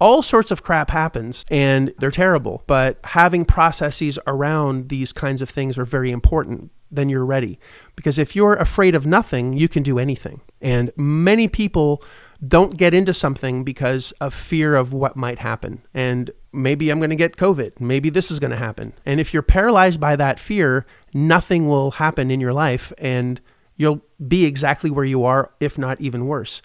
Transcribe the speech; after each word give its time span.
all 0.00 0.22
sorts 0.22 0.50
of 0.50 0.62
crap 0.62 0.90
happens 0.90 1.44
and 1.50 1.92
they're 1.98 2.10
terrible. 2.10 2.62
But 2.66 2.98
having 3.04 3.44
processes 3.44 4.18
around 4.26 4.88
these 4.88 5.12
kinds 5.12 5.42
of 5.42 5.50
things 5.50 5.78
are 5.78 5.84
very 5.84 6.10
important. 6.10 6.70
Then 6.90 7.08
you're 7.08 7.26
ready. 7.26 7.58
Because 7.94 8.18
if 8.18 8.34
you're 8.34 8.54
afraid 8.54 8.94
of 8.94 9.06
nothing, 9.06 9.52
you 9.52 9.68
can 9.68 9.82
do 9.82 9.98
anything. 9.98 10.40
And 10.60 10.90
many 10.96 11.46
people 11.46 12.02
don't 12.46 12.76
get 12.76 12.94
into 12.94 13.12
something 13.12 13.62
because 13.64 14.12
of 14.12 14.32
fear 14.32 14.74
of 14.74 14.92
what 14.92 15.14
might 15.14 15.40
happen. 15.40 15.82
And 15.92 16.30
maybe 16.52 16.90
I'm 16.90 16.98
going 16.98 17.10
to 17.10 17.16
get 17.16 17.36
COVID. 17.36 17.80
Maybe 17.80 18.08
this 18.08 18.30
is 18.30 18.40
going 18.40 18.50
to 18.50 18.56
happen. 18.56 18.94
And 19.04 19.20
if 19.20 19.34
you're 19.34 19.42
paralyzed 19.42 20.00
by 20.00 20.16
that 20.16 20.40
fear, 20.40 20.86
nothing 21.12 21.68
will 21.68 21.92
happen 21.92 22.30
in 22.30 22.40
your 22.40 22.54
life 22.54 22.92
and 22.98 23.40
you'll 23.76 24.00
be 24.26 24.46
exactly 24.46 24.90
where 24.90 25.04
you 25.04 25.24
are, 25.24 25.50
if 25.60 25.78
not 25.78 26.00
even 26.00 26.26
worse. 26.26 26.62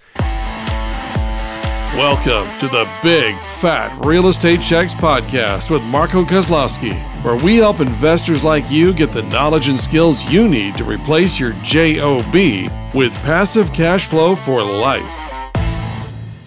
Welcome 1.96 2.50
to 2.60 2.68
the 2.68 2.86
Big 3.02 3.40
Fat 3.40 4.06
Real 4.06 4.28
Estate 4.28 4.60
Checks 4.60 4.94
podcast 4.94 5.70
with 5.70 5.82
Marco 5.84 6.26
Kozlowski, 6.26 6.94
where 7.24 7.38
we 7.38 7.56
help 7.56 7.80
investors 7.80 8.44
like 8.44 8.70
you 8.70 8.92
get 8.92 9.14
the 9.14 9.24
knowledge 9.24 9.70
and 9.70 9.80
skills 9.80 10.22
you 10.26 10.46
need 10.46 10.76
to 10.76 10.84
replace 10.84 11.40
your 11.40 11.54
JOB 11.64 12.36
with 12.94 13.14
passive 13.24 13.72
cash 13.72 14.08
flow 14.08 14.36
for 14.36 14.62
life. 14.62 15.02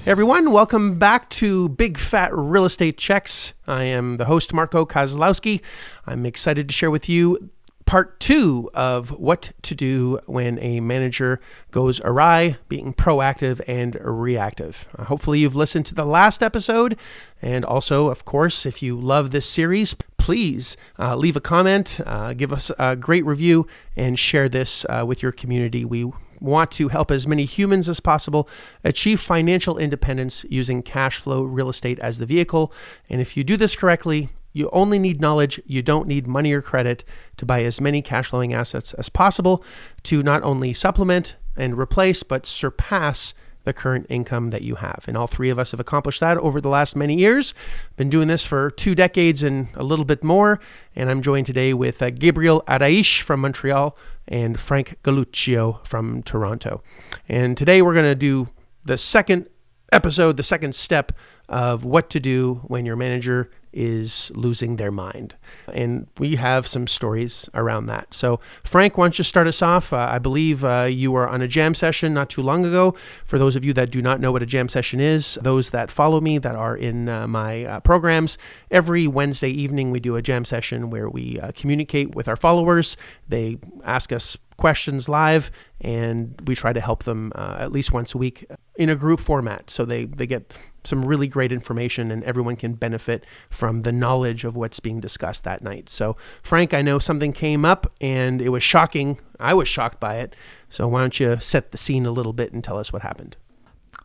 Hey 0.04 0.10
everyone, 0.10 0.52
welcome 0.52 0.98
back 0.98 1.30
to 1.30 1.70
Big 1.70 1.96
Fat 1.96 2.30
Real 2.34 2.66
Estate 2.66 2.98
Checks. 2.98 3.54
I 3.66 3.84
am 3.84 4.18
the 4.18 4.26
host, 4.26 4.52
Marco 4.52 4.84
Kozlowski. 4.84 5.62
I'm 6.06 6.26
excited 6.26 6.68
to 6.68 6.74
share 6.74 6.90
with 6.90 7.09
you 7.09 7.48
part 7.88 8.20
two 8.20 8.70
of 8.74 9.09
what 9.19 9.51
to 9.62 9.74
do 9.74 10.20
when 10.27 10.59
a 10.59 10.79
manager 10.79 11.41
goes 11.70 12.02
awry, 12.02 12.59
being 12.69 12.92
proactive 12.92 13.62
and 13.66 13.96
reactive. 13.98 14.87
Uh, 14.98 15.05
hopefully, 15.05 15.38
you've 15.38 15.56
listened 15.56 15.87
to 15.87 15.95
the 15.95 16.05
last 16.05 16.43
episode. 16.43 16.98
And 17.41 17.65
also, 17.65 18.10
of 18.10 18.27
course, 18.27 18.66
if 18.66 18.82
you 18.82 18.95
love 18.95 19.30
this 19.30 19.46
series, 19.46 19.95
please 20.19 20.77
uh, 20.99 21.16
leave 21.16 21.35
a 21.35 21.40
comment, 21.40 21.99
uh, 22.04 22.35
give 22.35 22.52
us 22.52 22.71
a 22.79 22.95
great 22.95 23.24
review, 23.24 23.66
and 23.96 24.18
share 24.18 24.51
this 24.51 24.84
uh, 24.90 25.05
with 25.07 25.23
your 25.23 25.32
community. 25.32 25.87
We 25.87 26.12
want 26.40 26.71
to 26.73 26.88
help 26.88 27.10
as 27.10 27.27
many 27.27 27.46
humans 27.46 27.88
as 27.88 28.01
possible 28.01 28.51
achieve 28.84 29.18
financial 29.18 29.79
independence 29.79 30.45
using 30.51 30.82
cash 30.82 31.18
flow 31.18 31.43
real 31.43 31.71
estate 31.71 31.99
as 32.01 32.18
the 32.18 32.27
vehicle. 32.27 32.71
And 33.09 33.23
if 33.23 33.34
you 33.34 33.45
do 33.45 33.57
this 33.57 33.74
correctly, 33.74 34.29
you 34.59 34.68
only 34.73 34.98
need 34.98 35.20
knowledge. 35.20 35.60
You 35.66 35.82
don't 35.82 36.09
need 36.09 36.26
money 36.26 36.52
or 36.52 36.60
credit 36.60 37.04
to 37.37 37.46
buy 37.46 37.62
as 37.62 37.80
many 37.80 38.02
cash 38.02 38.28
flowing 38.28 38.52
assets 38.52 38.92
as 38.95 39.09
possible 39.09 39.62
to 40.04 40.23
not 40.23 40.42
only 40.42 40.74
supplement 40.74 41.37
and 41.56 41.78
replace, 41.78 42.23
but 42.23 42.45
surpass 42.45 43.34
the 43.65 43.73
current 43.73 44.06
income 44.09 44.50
that 44.50 44.62
you 44.62 44.76
have. 44.76 45.04
And 45.06 45.16
all 45.16 45.26
three 45.26 45.50
of 45.50 45.59
us 45.59 45.70
have 45.70 45.80
accomplished 45.80 46.20
that 46.20 46.38
over 46.38 46.60
the 46.60 46.68
last 46.68 46.96
many 46.96 47.15
years. 47.15 47.54
Been 47.96 48.10
doing 48.10 48.26
this 48.26 48.45
for 48.46 48.70
two 48.70 48.95
decades 48.95 49.42
and 49.42 49.68
a 49.74 49.84
little 49.84 50.04
bit 50.04 50.24
more. 50.24 50.59
And 50.96 51.10
I'm 51.10 51.22
joined 51.22 51.46
today 51.46 51.72
with 51.74 52.02
uh, 52.02 52.10
Gabriel 52.10 52.65
Araish 52.66 53.20
from 53.20 53.40
Montreal 53.40 53.96
and 54.26 54.59
Frank 54.59 54.98
Galuccio 55.02 55.87
from 55.87 56.22
Toronto. 56.22 56.82
And 57.28 57.56
today 57.56 57.82
we're 57.82 57.95
going 57.95 58.06
to 58.06 58.15
do 58.15 58.48
the 58.84 58.98
second 58.98 59.48
episode, 59.93 60.37
the 60.37 60.43
second 60.43 60.74
step 60.74 61.12
of 61.48 61.84
what 61.84 62.10
to 62.10 62.20
do 62.20 62.62
when 62.66 62.84
your 62.87 62.96
manager 62.96 63.50
is 63.73 64.33
losing 64.34 64.77
their 64.77 64.91
mind. 64.91 65.34
And 65.72 66.06
we 66.19 66.37
have 66.37 66.66
some 66.66 66.87
stories 66.87 67.49
around 67.54 67.87
that. 67.87 68.15
So, 68.15 68.41
Frank, 68.65 68.97
why 68.97 69.04
don't 69.04 69.19
you 69.19 69.25
start 69.25 69.47
us 69.47 69.62
off? 69.62 69.93
Uh, 69.93 70.09
I 70.10 70.19
believe 70.19 70.65
uh, 70.65 70.88
you 70.91 71.12
were 71.12 71.28
on 71.28 71.43
a 71.43 71.49
jam 71.49 71.75
session 71.75 72.15
not 72.15 72.31
too 72.31 72.43
long 72.43 72.65
ago. 72.65 72.94
For 73.25 73.38
those 73.38 73.56
of 73.56 73.65
you 73.65 73.72
that 73.75 73.91
do 73.91 74.03
not 74.03 74.21
know 74.21 74.32
what 74.32 74.43
a 74.43 74.47
jam 74.47 74.69
session 74.69 75.00
is, 75.00 75.38
those 75.43 75.71
that 75.71 75.91
follow 75.91 76.21
me 76.21 76.38
that 76.38 76.55
are 76.55 76.77
in 76.77 77.09
uh, 77.09 77.27
my 77.27 77.65
uh, 77.65 77.81
programs, 77.81 78.38
every 78.71 79.06
Wednesday 79.06 79.50
evening 79.50 79.91
we 79.91 80.00
do 80.00 80.16
a 80.16 80.22
jam 80.22 80.44
session 80.44 80.91
where 80.91 81.09
we 81.09 81.38
uh, 81.41 81.53
communicate 81.55 82.15
with 82.15 82.28
our 82.28 82.37
followers. 82.37 82.97
They 83.28 83.59
ask 83.84 84.12
us 84.12 84.37
questions 84.59 85.09
live, 85.09 85.51
and 85.81 86.34
we 86.47 86.55
try 86.55 86.72
to 86.72 86.81
help 86.81 87.05
them 87.05 87.33
uh, 87.34 87.56
at 87.59 87.72
least 87.72 87.93
once 87.93 88.15
a 88.15 88.19
week 88.19 88.45
in 88.77 88.91
a 88.91 88.97
group 88.97 89.21
format. 89.21 89.71
So 89.71 89.84
they, 89.84 90.05
they 90.05 90.27
get 90.27 90.53
some 90.84 91.05
really 91.05 91.28
great 91.28 91.53
information, 91.53 92.11
and 92.11 92.22
everyone 92.25 92.56
can 92.56 92.75
benefit 92.75 93.25
from 93.51 93.83
the 93.83 93.93
knowledge 93.93 94.45
of 94.45 94.56
what's 94.56 94.81
being 94.81 95.01
discussed 95.01 95.38
that 95.41 95.62
night. 95.62 95.88
So, 95.88 96.16
Frank, 96.43 96.75
I 96.75 96.82
know 96.82 96.99
something 96.99 97.32
came 97.32 97.65
up, 97.65 97.93
and 98.00 98.41
it 98.41 98.50
was 98.50 98.62
shocking. 98.62 99.21
I 99.41 99.54
was 99.54 99.69
shocked 99.69 100.00
by 100.00 100.16
it. 100.16 100.34
So, 100.71 100.88
why 100.88 101.00
don't 101.00 101.19
you 101.19 101.38
set 101.41 101.72
the 101.72 101.78
scene 101.78 102.06
a 102.06 102.10
little 102.10 102.32
bit 102.32 102.53
and 102.53 102.62
tell 102.62 102.78
us 102.78 102.93
what 102.93 103.03
happened? 103.03 103.37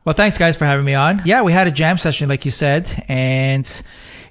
Well, 0.05 0.13
thanks 0.13 0.37
guys 0.37 0.57
for 0.57 0.65
having 0.65 0.83
me 0.83 0.95
on. 0.95 1.21
Yeah, 1.23 1.43
we 1.43 1.53
had 1.53 1.65
a 1.67 1.71
jam 1.71 1.97
session, 1.97 2.27
like 2.27 2.43
you 2.43 2.51
said, 2.51 3.05
and 3.07 3.65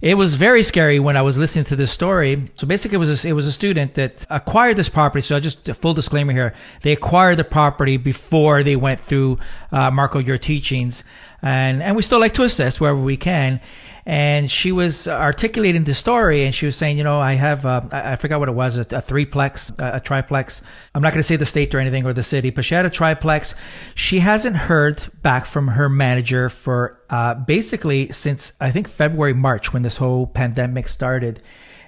it 0.03 0.19
was 0.19 0.35
very 0.35 0.63
scary 0.63 1.01
when 1.01 1.17
I 1.17 1.23
was 1.23 1.39
listening 1.39 1.65
to 1.67 1.77
this 1.77 1.91
story. 1.91 2.51
So 2.57 2.67
basically, 2.67 2.97
it 2.97 2.99
was 2.99 3.25
a, 3.25 3.29
it 3.29 3.33
was 3.33 3.47
a 3.47 3.53
student 3.53 3.95
that 3.95 4.27
acquired 4.29 4.77
this 4.77 4.91
property. 4.91 5.23
So 5.23 5.41
just 5.41 5.67
a 5.71 5.75
full 5.75 5.95
disclaimer 5.95 6.35
here: 6.35 6.53
they 6.83 6.93
acquired 6.93 7.39
the 7.39 7.45
property 7.45 7.97
before 7.97 8.63
they 8.63 8.77
went 8.77 9.01
through 9.01 9.39
uh, 9.71 9.91
Marco 9.91 10.19
your 10.19 10.37
teachings, 10.37 11.05
and 11.41 11.83
and 11.83 11.97
we 11.97 12.03
still 12.03 12.21
like 12.21 12.35
to 12.35 12.43
assist 12.43 12.79
wherever 12.79 12.99
we 12.99 13.17
can 13.17 13.59
and 14.05 14.51
she 14.51 14.73
was 14.73 15.07
articulating 15.07 15.85
the 15.85 15.95
story 15.95 16.45
and 16.45 16.55
she 16.55 16.67
was 16.67 16.75
saying 16.75 16.99
you 16.99 17.05
know 17.05 17.21
i 17.21 17.35
have 17.35 17.65
uh, 17.65 17.81
I, 17.93 18.17
forgot 18.17 18.41
what 18.41 18.49
it 18.49 18.55
was 18.55 18.77
a, 18.77 18.81
a 18.83 19.03
threeplex 19.03 19.79
a, 19.81 19.97
a, 19.97 20.01
triplex. 20.01 20.63
I'm 20.95 21.03
not 21.03 21.13
going 21.13 21.21
to 21.21 21.27
say 21.27 21.37
the 21.37 21.47
state 21.47 21.75
or 21.75 21.79
anything 21.79 22.05
or 22.05 22.13
the 22.13 22.23
city 22.23 22.51
but 22.51 22.65
she 22.65 22.75
had 22.75 22.87
a 22.87 22.91
triplex. 22.91 23.55
She 23.95 24.19
hasn't 24.19 24.57
heard 24.57 25.07
back 25.23 25.47
from 25.47 25.69
her 25.69 25.89
manager 25.89 26.49
for 26.49 27.01
uh, 27.11 27.35
basically 27.35 28.11
since 28.13 28.53
i 28.61 28.71
think 28.71 28.89
february 28.89 29.35
march 29.35 29.73
when 29.73 29.83
this 29.83 29.99
whole 29.99 30.27
pandemic 30.27 30.89
started. 30.89 31.41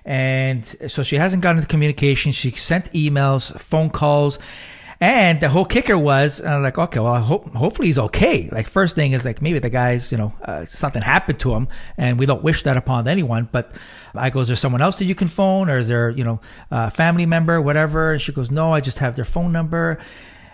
And 0.06 0.66
so 0.86 1.02
she 1.02 1.16
hasn't 1.16 1.42
gotten 1.42 1.62
the 1.62 1.66
communication. 1.66 2.30
She 2.32 2.50
sent 2.50 2.92
emails 2.92 3.58
phone 3.58 3.88
calls 3.88 4.38
and 5.00 5.40
the 5.40 5.48
whole 5.48 5.64
kicker 5.64 5.98
was 5.98 6.40
uh, 6.40 6.60
like, 6.60 6.78
okay, 6.78 7.00
well, 7.00 7.20
hope, 7.20 7.52
hopefully 7.54 7.88
he's 7.88 7.98
okay. 7.98 8.48
Like, 8.52 8.66
first 8.66 8.94
thing 8.94 9.12
is 9.12 9.24
like 9.24 9.42
maybe 9.42 9.58
the 9.58 9.70
guy's, 9.70 10.12
you 10.12 10.18
know, 10.18 10.32
uh, 10.42 10.64
something 10.64 11.02
happened 11.02 11.40
to 11.40 11.54
him, 11.54 11.68
and 11.96 12.18
we 12.18 12.26
don't 12.26 12.42
wish 12.42 12.62
that 12.62 12.76
upon 12.76 13.08
anyone. 13.08 13.48
But 13.50 13.72
I 14.14 14.30
go, 14.30 14.40
is 14.40 14.48
there 14.48 14.56
someone 14.56 14.82
else 14.82 14.98
that 14.98 15.04
you 15.04 15.14
can 15.14 15.28
phone, 15.28 15.68
or 15.68 15.78
is 15.78 15.88
there, 15.88 16.10
you 16.10 16.24
know, 16.24 16.40
a 16.70 16.90
family 16.90 17.26
member, 17.26 17.60
whatever? 17.60 18.12
And 18.12 18.22
she 18.22 18.32
goes, 18.32 18.50
no, 18.50 18.72
I 18.72 18.80
just 18.80 18.98
have 18.98 19.16
their 19.16 19.24
phone 19.24 19.52
number. 19.52 19.98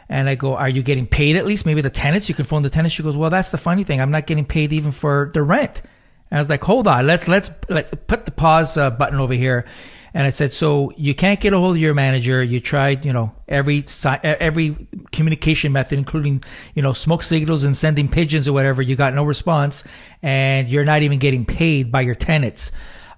And 0.09 0.29
I 0.29 0.35
go, 0.35 0.57
are 0.57 0.69
you 0.69 0.83
getting 0.83 1.07
paid 1.07 1.37
at 1.37 1.47
least? 1.47 1.67
Maybe 1.67 1.83
the 1.83 1.91
tenants, 1.91 2.29
you 2.29 2.35
can 2.35 2.45
phone 2.45 2.63
the 2.63 2.71
tenants. 2.71 2.95
She 2.97 3.05
goes, 3.05 3.17
well, 3.17 3.31
that's 3.31 3.51
the 3.51 3.59
funny 3.59 3.85
thing. 3.85 4.01
I'm 4.01 4.11
not 4.11 4.27
getting 4.27 4.45
paid 4.45 4.73
even 4.73 4.91
for 4.91 5.31
the 5.33 5.43
rent. 5.43 5.83
And 6.31 6.39
I 6.39 6.41
was 6.41 6.49
like, 6.49 6.65
hold 6.65 6.87
on, 6.89 7.07
let's 7.07 7.29
let's 7.29 7.51
let's 7.69 7.95
put 8.07 8.25
the 8.25 8.31
pause 8.33 8.77
uh, 8.77 8.91
button 8.91 9.21
over 9.21 9.35
here 9.35 9.67
and 10.13 10.27
I 10.27 10.31
said, 10.31 10.53
so 10.53 10.93
you 10.97 11.15
can't 11.15 11.39
get 11.39 11.53
a 11.53 11.59
hold 11.59 11.77
of 11.77 11.81
your 11.81 11.95
manager. 11.95 12.43
You 12.43 12.61
tried, 12.61 13.05
you 13.05 13.13
know, 13.13 13.33
every 13.49 13.85
every 14.23 14.77
communication 15.13 15.73
method, 15.73 15.99
including, 15.99 16.43
you 16.75 16.83
know, 16.83 16.93
smoke 16.93 17.23
signals 17.23 17.65
and 17.65 17.77
sending 17.77 18.09
pigeons 18.09 18.49
or 18.49 18.53
whatever. 18.53 18.83
You 18.83 18.97
got 18.97 19.15
no 19.15 19.25
response, 19.25 19.85
and 20.23 20.69
you're 20.69 20.85
not 20.85 21.03
even 21.03 21.19
getting 21.19 21.45
paid 21.45 21.93
by 21.93 22.01
your 22.01 22.17
tenants. 22.17 22.73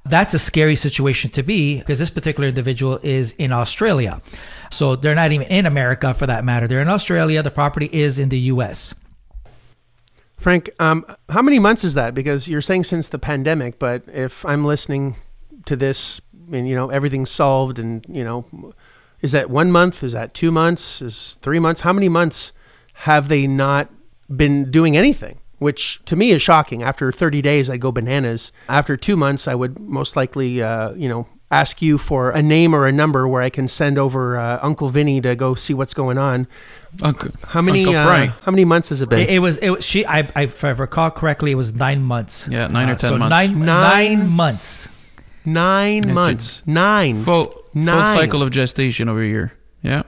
That's 0.04 0.34
a 0.34 0.38
scary 0.38 0.76
situation 0.76 1.30
to 1.30 1.42
be 1.42 1.78
because 1.78 1.98
this 1.98 2.10
particular 2.10 2.48
individual 2.48 2.98
is 3.02 3.32
in 3.32 3.52
Australia. 3.52 4.20
So 4.70 4.96
they're 4.96 5.14
not 5.14 5.32
even 5.32 5.46
in 5.46 5.64
America 5.64 6.12
for 6.12 6.26
that 6.26 6.44
matter. 6.44 6.66
They're 6.66 6.80
in 6.80 6.88
Australia. 6.88 7.42
The 7.42 7.52
property 7.52 7.88
is 7.90 8.18
in 8.18 8.28
the 8.28 8.38
US. 8.38 8.94
Frank, 10.36 10.70
um, 10.80 11.06
how 11.28 11.40
many 11.40 11.60
months 11.60 11.84
is 11.84 11.94
that? 11.94 12.14
Because 12.14 12.48
you're 12.48 12.60
saying 12.60 12.82
since 12.82 13.06
the 13.06 13.18
pandemic, 13.18 13.78
but 13.78 14.02
if 14.08 14.44
I'm 14.44 14.64
listening 14.64 15.14
to 15.66 15.76
this 15.76 16.20
and 16.52 16.68
you 16.68 16.74
know 16.74 16.90
everything's 16.90 17.30
solved 17.30 17.78
and 17.78 18.04
you 18.08 18.24
know 18.24 18.44
is 19.20 19.32
that 19.32 19.50
one 19.50 19.70
month 19.70 20.02
is 20.02 20.12
that 20.12 20.34
two 20.34 20.50
months 20.50 21.02
is 21.02 21.36
three 21.40 21.58
months 21.58 21.80
how 21.82 21.92
many 21.92 22.08
months 22.08 22.52
have 22.94 23.28
they 23.28 23.46
not 23.46 23.88
been 24.34 24.70
doing 24.70 24.96
anything 24.96 25.38
which 25.58 26.04
to 26.04 26.16
me 26.16 26.30
is 26.30 26.42
shocking 26.42 26.82
after 26.82 27.10
30 27.12 27.42
days 27.42 27.70
i 27.70 27.76
go 27.76 27.90
bananas 27.90 28.52
after 28.68 28.96
two 28.96 29.16
months 29.16 29.48
i 29.48 29.54
would 29.54 29.78
most 29.80 30.16
likely 30.16 30.62
uh, 30.62 30.92
you 30.92 31.08
know 31.08 31.26
ask 31.50 31.82
you 31.82 31.98
for 31.98 32.30
a 32.30 32.40
name 32.40 32.74
or 32.74 32.86
a 32.86 32.92
number 32.92 33.26
where 33.28 33.42
i 33.42 33.50
can 33.50 33.68
send 33.68 33.98
over 33.98 34.38
uh, 34.38 34.58
uncle 34.62 34.88
vinny 34.88 35.20
to 35.20 35.34
go 35.34 35.54
see 35.54 35.74
what's 35.74 35.94
going 35.94 36.18
on 36.18 36.46
Uncle, 37.02 37.30
how 37.48 37.62
many 37.62 37.86
Uncle 37.86 37.96
uh, 37.96 38.26
how 38.42 38.52
many 38.52 38.66
months 38.66 38.90
has 38.90 39.00
it 39.00 39.08
been? 39.08 39.20
It, 39.20 39.30
it, 39.30 39.38
was 39.38 39.56
it 39.58 39.70
was 39.70 39.84
she. 39.84 40.04
I, 40.04 40.28
I 40.36 40.42
if 40.42 40.62
I 40.62 40.70
recall 40.70 41.10
correctly, 41.10 41.50
it 41.50 41.54
was 41.54 41.72
nine 41.72 42.02
months. 42.02 42.46
Yeah, 42.48 42.66
nine 42.66 42.90
or 42.90 42.92
uh, 42.92 42.96
ten 42.96 43.12
so 43.12 43.18
months. 43.18 43.30
Nine, 43.30 43.58
nine, 43.60 44.18
nine 44.18 44.28
months. 44.28 44.90
Nine 45.44 46.12
months. 46.12 46.62
Nine. 46.66 47.16
Full, 47.16 47.64
nine. 47.74 47.94
full 47.94 48.20
cycle 48.20 48.42
of 48.42 48.50
gestation 48.50 49.08
over 49.08 49.22
a 49.22 49.26
year. 49.26 49.52
Yeah. 49.82 50.02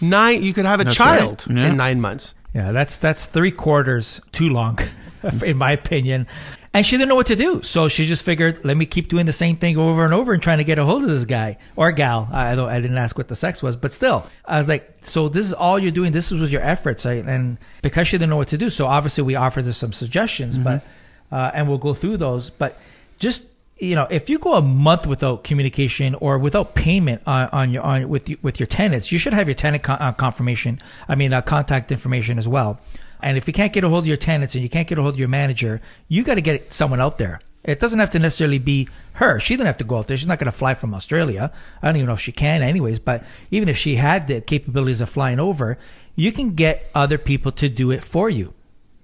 Nine. 0.00 0.42
You 0.42 0.54
could 0.54 0.64
have 0.64 0.80
a 0.80 0.84
That's 0.84 0.96
child 0.96 1.44
right. 1.48 1.56
Yeah. 1.56 1.68
in 1.68 1.76
nine 1.76 2.00
months. 2.00 2.34
Yeah, 2.54 2.72
that's 2.72 2.96
that's 2.96 3.26
three 3.26 3.52
quarters 3.52 4.20
too 4.32 4.48
long, 4.48 4.78
in 5.44 5.58
my 5.58 5.72
opinion. 5.72 6.26
And 6.74 6.84
she 6.84 6.96
didn't 6.96 7.08
know 7.08 7.14
what 7.14 7.26
to 7.28 7.36
do, 7.36 7.62
so 7.62 7.88
she 7.88 8.04
just 8.04 8.22
figured, 8.22 8.62
let 8.64 8.76
me 8.76 8.84
keep 8.84 9.08
doing 9.08 9.24
the 9.26 9.32
same 9.32 9.56
thing 9.56 9.78
over 9.78 10.04
and 10.04 10.12
over 10.12 10.34
and 10.34 10.42
trying 10.42 10.58
to 10.58 10.64
get 10.64 10.78
a 10.78 10.84
hold 10.84 11.02
of 11.02 11.08
this 11.08 11.24
guy 11.24 11.56
or 11.76 11.90
gal. 11.92 12.28
I 12.30 12.54
don't, 12.54 12.68
I 12.68 12.78
didn't 12.78 12.98
ask 12.98 13.16
what 13.16 13.28
the 13.28 13.36
sex 13.36 13.62
was, 13.62 13.74
but 13.76 13.94
still, 13.94 14.26
I 14.44 14.58
was 14.58 14.68
like, 14.68 14.98
so 15.00 15.30
this 15.30 15.46
is 15.46 15.54
all 15.54 15.78
you're 15.78 15.92
doing. 15.92 16.12
This 16.12 16.30
was 16.30 16.52
your 16.52 16.62
efforts, 16.62 17.06
I, 17.06 17.14
and 17.14 17.56
because 17.80 18.06
she 18.06 18.18
didn't 18.18 18.30
know 18.30 18.36
what 18.36 18.48
to 18.48 18.58
do, 18.58 18.68
so 18.68 18.86
obviously 18.86 19.24
we 19.24 19.34
offered 19.34 19.64
her 19.64 19.72
some 19.72 19.92
suggestions, 19.92 20.58
mm-hmm. 20.58 20.64
but 20.64 21.36
uh, 21.36 21.50
and 21.54 21.68
we'll 21.68 21.78
go 21.78 21.94
through 21.94 22.18
those. 22.18 22.50
But 22.50 22.78
just 23.18 23.47
you 23.78 23.94
know, 23.94 24.06
if 24.10 24.28
you 24.28 24.38
go 24.38 24.54
a 24.54 24.62
month 24.62 25.06
without 25.06 25.44
communication 25.44 26.14
or 26.16 26.38
without 26.38 26.74
payment 26.74 27.22
on, 27.26 27.48
on 27.50 27.72
your 27.72 27.82
on 27.82 28.08
with 28.08 28.28
with 28.42 28.58
your 28.58 28.66
tenants, 28.66 29.12
you 29.12 29.18
should 29.18 29.32
have 29.32 29.48
your 29.48 29.54
tenant 29.54 29.82
con- 29.82 29.98
uh, 30.00 30.12
confirmation. 30.12 30.80
I 31.08 31.14
mean, 31.14 31.32
uh, 31.32 31.42
contact 31.42 31.92
information 31.92 32.38
as 32.38 32.48
well. 32.48 32.80
And 33.22 33.36
if 33.36 33.46
you 33.46 33.52
can't 33.52 33.72
get 33.72 33.84
a 33.84 33.88
hold 33.88 34.04
of 34.04 34.08
your 34.08 34.16
tenants 34.16 34.54
and 34.54 34.62
you 34.62 34.68
can't 34.68 34.86
get 34.86 34.98
a 34.98 35.02
hold 35.02 35.14
of 35.14 35.18
your 35.18 35.28
manager, 35.28 35.80
you 36.08 36.22
got 36.22 36.34
to 36.34 36.40
get 36.40 36.72
someone 36.72 37.00
out 37.00 37.18
there. 37.18 37.40
It 37.64 37.80
doesn't 37.80 37.98
have 37.98 38.10
to 38.10 38.18
necessarily 38.18 38.58
be 38.58 38.88
her. 39.14 39.40
She 39.40 39.54
doesn't 39.56 39.66
have 39.66 39.78
to 39.78 39.84
go 39.84 39.96
out 39.96 40.06
there. 40.06 40.16
She's 40.16 40.28
not 40.28 40.38
going 40.38 40.50
to 40.50 40.56
fly 40.56 40.74
from 40.74 40.94
Australia. 40.94 41.52
I 41.82 41.86
don't 41.86 41.96
even 41.96 42.06
know 42.06 42.14
if 42.14 42.20
she 42.20 42.32
can, 42.32 42.62
anyways. 42.62 42.98
But 43.00 43.24
even 43.50 43.68
if 43.68 43.76
she 43.76 43.96
had 43.96 44.28
the 44.28 44.40
capabilities 44.40 45.00
of 45.00 45.08
flying 45.08 45.40
over, 45.40 45.76
you 46.14 46.32
can 46.32 46.54
get 46.54 46.88
other 46.94 47.18
people 47.18 47.52
to 47.52 47.68
do 47.68 47.90
it 47.90 48.02
for 48.02 48.30
you. 48.30 48.54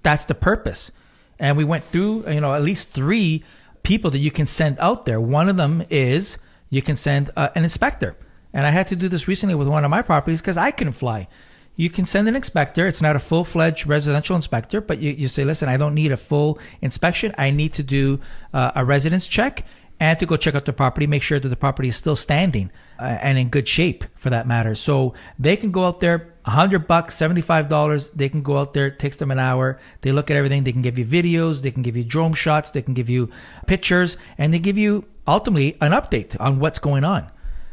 That's 0.03 0.25
the 0.25 0.35
purpose. 0.35 0.91
And 1.37 1.57
we 1.57 1.65
went 1.65 1.83
through, 1.83 2.29
you 2.29 2.39
know, 2.39 2.53
at 2.53 2.63
least 2.63 2.91
three 2.91 3.43
people 3.85 4.11
that 4.11 4.19
you 4.19 4.31
can 4.31 4.45
send 4.45 4.77
out 4.79 5.05
there. 5.05 5.21
One 5.21 5.47
of 5.47 5.55
them 5.55 5.83
is 5.89 6.37
you 6.69 6.81
can 6.81 6.95
send 6.95 7.29
uh, 7.37 7.49
an 7.55 7.63
inspector. 7.63 8.15
And 8.53 8.65
I 8.65 8.71
had 8.71 8.87
to 8.87 8.95
do 8.95 9.07
this 9.07 9.27
recently 9.27 9.55
with 9.55 9.67
one 9.67 9.83
of 9.83 9.91
my 9.91 10.01
properties 10.01 10.41
because 10.41 10.57
I 10.57 10.71
couldn't 10.71 10.93
fly 10.93 11.27
you 11.75 11.89
can 11.89 12.05
send 12.05 12.27
an 12.27 12.35
inspector. 12.35 12.87
It's 12.87 13.01
not 13.01 13.15
a 13.15 13.19
full 13.19 13.43
fledged 13.43 13.85
residential 13.85 14.35
inspector, 14.35 14.79
but 14.79 14.99
you, 14.99 15.11
you 15.11 15.27
say, 15.27 15.43
listen, 15.43 15.67
I 15.67 15.77
don't 15.77 15.93
need 15.93 16.11
a 16.11 16.17
full 16.17 16.59
inspection. 16.81 17.35
I 17.37 17.51
need 17.51 17.73
to 17.73 17.83
do 17.83 18.19
uh, 18.53 18.71
a 18.75 18.85
residence 18.85 19.27
check 19.27 19.65
and 19.99 20.19
to 20.19 20.25
go 20.25 20.35
check 20.35 20.55
out 20.55 20.65
the 20.65 20.73
property, 20.73 21.07
make 21.07 21.23
sure 21.23 21.39
that 21.39 21.47
the 21.47 21.55
property 21.55 21.87
is 21.87 21.95
still 21.95 22.15
standing 22.17 22.69
uh, 22.99 23.03
and 23.03 23.37
in 23.37 23.49
good 23.49 23.67
shape 23.67 24.03
for 24.15 24.29
that 24.29 24.45
matter. 24.45 24.75
So 24.75 25.13
they 25.39 25.55
can 25.55 25.71
go 25.71 25.85
out 25.85 25.99
there, 26.01 26.33
a 26.45 26.51
hundred 26.51 26.87
bucks, 26.87 27.15
seventy-five 27.15 27.69
dollars. 27.69 28.09
They 28.09 28.29
can 28.29 28.43
go 28.43 28.57
out 28.57 28.73
there. 28.73 28.87
It 28.87 28.99
takes 28.99 29.17
them 29.17 29.31
an 29.31 29.39
hour. 29.39 29.79
They 30.01 30.11
look 30.11 30.29
at 30.29 30.37
everything. 30.37 30.63
They 30.63 30.73
can 30.73 30.81
give 30.81 30.99
you 30.99 31.05
videos. 31.05 31.61
They 31.61 31.71
can 31.71 31.81
give 31.81 31.95
you 31.95 32.03
drone 32.03 32.33
shots. 32.33 32.71
They 32.71 32.81
can 32.81 32.93
give 32.93 33.09
you 33.09 33.29
pictures, 33.67 34.17
and 34.37 34.53
they 34.53 34.59
give 34.59 34.77
you 34.77 35.05
ultimately 35.27 35.77
an 35.81 35.91
update 35.91 36.39
on 36.39 36.59
what's 36.59 36.79
going 36.79 37.03
on. 37.03 37.31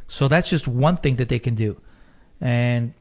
So 0.08 0.28
that's 0.28 0.48
just 0.48 0.68
one 0.68 0.96
thing 0.96 1.16
that 1.16 1.28
they 1.28 1.38
can 1.38 1.54
do. 1.54 1.80
And 2.40 2.94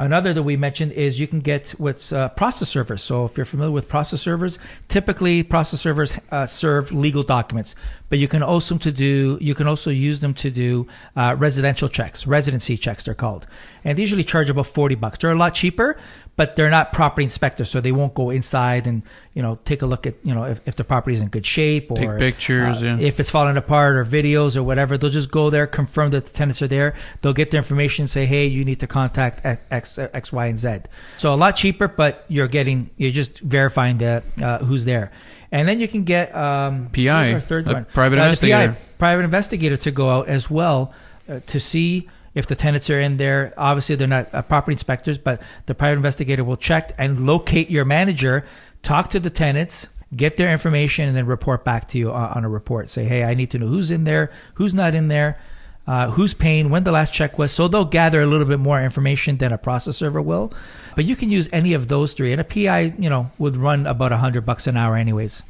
Another 0.00 0.32
that 0.34 0.42
we 0.42 0.56
mentioned 0.56 0.92
is 0.92 1.20
you 1.20 1.28
can 1.28 1.40
get 1.40 1.70
what's 1.78 2.12
uh, 2.12 2.28
process 2.30 2.68
servers. 2.68 3.00
So 3.00 3.26
if 3.26 3.36
you're 3.36 3.44
familiar 3.46 3.70
with 3.70 3.88
process 3.88 4.20
servers, 4.20 4.58
typically 4.88 5.44
process 5.44 5.80
servers 5.80 6.18
uh, 6.32 6.46
serve 6.46 6.90
legal 6.90 7.22
documents, 7.22 7.76
but 8.08 8.18
you 8.18 8.26
can 8.26 8.42
also 8.42 8.76
to 8.78 8.90
do 8.90 9.38
you 9.40 9.54
can 9.54 9.68
also 9.68 9.90
use 9.90 10.18
them 10.18 10.34
to 10.34 10.50
do 10.50 10.88
uh, 11.14 11.36
residential 11.38 11.88
checks, 11.88 12.26
residency 12.26 12.76
checks 12.76 13.04
they're 13.04 13.14
called, 13.14 13.46
and 13.84 13.96
they 13.96 14.02
usually 14.02 14.24
charge 14.24 14.50
about 14.50 14.66
forty 14.66 14.96
bucks. 14.96 15.18
They're 15.18 15.30
a 15.30 15.36
lot 15.36 15.54
cheaper, 15.54 15.96
but 16.36 16.56
they're 16.56 16.70
not 16.70 16.92
property 16.92 17.22
inspectors, 17.22 17.70
so 17.70 17.80
they 17.80 17.92
won't 17.92 18.14
go 18.14 18.30
inside 18.30 18.86
and 18.86 19.02
you 19.34 19.42
know 19.42 19.58
take 19.64 19.82
a 19.82 19.86
look 19.86 20.06
at 20.06 20.14
you 20.24 20.34
know 20.34 20.44
if, 20.44 20.60
if 20.66 20.74
the 20.76 20.84
property 20.84 21.14
is 21.14 21.20
in 21.20 21.28
good 21.28 21.46
shape 21.46 21.90
or 21.90 21.96
Take 21.96 22.18
pictures, 22.18 22.82
uh, 22.82 22.86
yeah. 22.86 22.98
if 22.98 23.20
it's 23.20 23.30
falling 23.30 23.56
apart 23.56 23.96
or 23.96 24.04
videos 24.04 24.56
or 24.56 24.62
whatever. 24.62 24.98
They'll 24.98 25.10
just 25.10 25.30
go 25.30 25.50
there, 25.50 25.66
confirm 25.66 26.10
that 26.10 26.24
the 26.26 26.32
tenants 26.32 26.60
are 26.62 26.68
there. 26.68 26.94
They'll 27.22 27.32
get 27.32 27.50
the 27.50 27.56
information, 27.56 28.08
say, 28.08 28.26
hey, 28.26 28.46
you 28.46 28.64
need 28.64 28.80
to 28.80 28.86
contact 28.86 29.40
X, 29.44 29.98
X, 29.98 30.32
Y, 30.32 30.46
and 30.46 30.58
Z. 30.58 30.78
So 31.18 31.32
a 31.32 31.36
lot 31.36 31.56
cheaper, 31.56 31.88
but 31.88 32.24
you're 32.28 32.48
getting 32.48 32.90
you're 32.96 33.12
just 33.12 33.38
verifying 33.40 33.98
that 33.98 34.24
uh, 34.42 34.58
who's 34.58 34.84
there. 34.84 35.12
And 35.52 35.68
then 35.68 35.78
you 35.78 35.86
can 35.86 36.02
get 36.02 36.34
um, 36.34 36.88
PI, 36.92 37.38
third 37.38 37.68
a 37.68 37.72
one, 37.72 37.84
private 37.84 38.18
Uh, 38.18 38.24
investigator. 38.24 38.72
PI, 38.72 38.78
private 38.98 39.24
investigator 39.24 39.76
to 39.76 39.90
go 39.92 40.10
out 40.10 40.28
as 40.28 40.50
well 40.50 40.92
uh, 41.28 41.38
to 41.46 41.60
see 41.60 42.08
if 42.34 42.46
the 42.46 42.54
tenants 42.54 42.90
are 42.90 43.00
in 43.00 43.16
there. 43.16 43.54
Obviously, 43.56 43.94
they're 43.94 44.08
not 44.08 44.32
uh, 44.34 44.42
property 44.42 44.74
inspectors, 44.74 45.18
but 45.18 45.40
the 45.66 45.74
private 45.74 45.96
investigator 45.96 46.44
will 46.44 46.56
check 46.56 46.92
and 46.98 47.26
locate 47.26 47.70
your 47.70 47.84
manager, 47.84 48.44
talk 48.82 49.10
to 49.10 49.20
the 49.20 49.30
tenants, 49.30 49.88
get 50.14 50.36
their 50.36 50.50
information, 50.50 51.08
and 51.08 51.16
then 51.16 51.26
report 51.26 51.64
back 51.64 51.88
to 51.88 51.98
you 51.98 52.12
on, 52.12 52.30
on 52.30 52.44
a 52.44 52.48
report. 52.48 52.88
Say, 52.88 53.04
hey, 53.04 53.24
I 53.24 53.34
need 53.34 53.50
to 53.52 53.58
know 53.58 53.66
who's 53.66 53.90
in 53.90 54.04
there, 54.04 54.30
who's 54.54 54.74
not 54.74 54.94
in 54.94 55.08
there. 55.08 55.38
Uh, 55.86 56.10
who's 56.12 56.32
paying, 56.32 56.70
when 56.70 56.82
the 56.84 56.90
last 56.90 57.12
check 57.12 57.36
was. 57.36 57.52
So 57.52 57.68
they'll 57.68 57.84
gather 57.84 58.22
a 58.22 58.26
little 58.26 58.46
bit 58.46 58.58
more 58.58 58.82
information 58.82 59.36
than 59.36 59.52
a 59.52 59.58
process 59.58 59.98
server 59.98 60.22
will. 60.22 60.50
But 60.96 61.04
you 61.04 61.14
can 61.14 61.28
use 61.28 61.50
any 61.52 61.74
of 61.74 61.88
those 61.88 62.14
three. 62.14 62.32
And 62.32 62.40
a 62.40 62.44
PI, 62.44 62.94
you 62.98 63.10
know, 63.10 63.30
would 63.36 63.54
run 63.54 63.86
about 63.86 64.10
a 64.10 64.16
hundred 64.16 64.46
bucks 64.46 64.66
an 64.66 64.78
hour 64.78 64.96
anyways. 64.96 65.42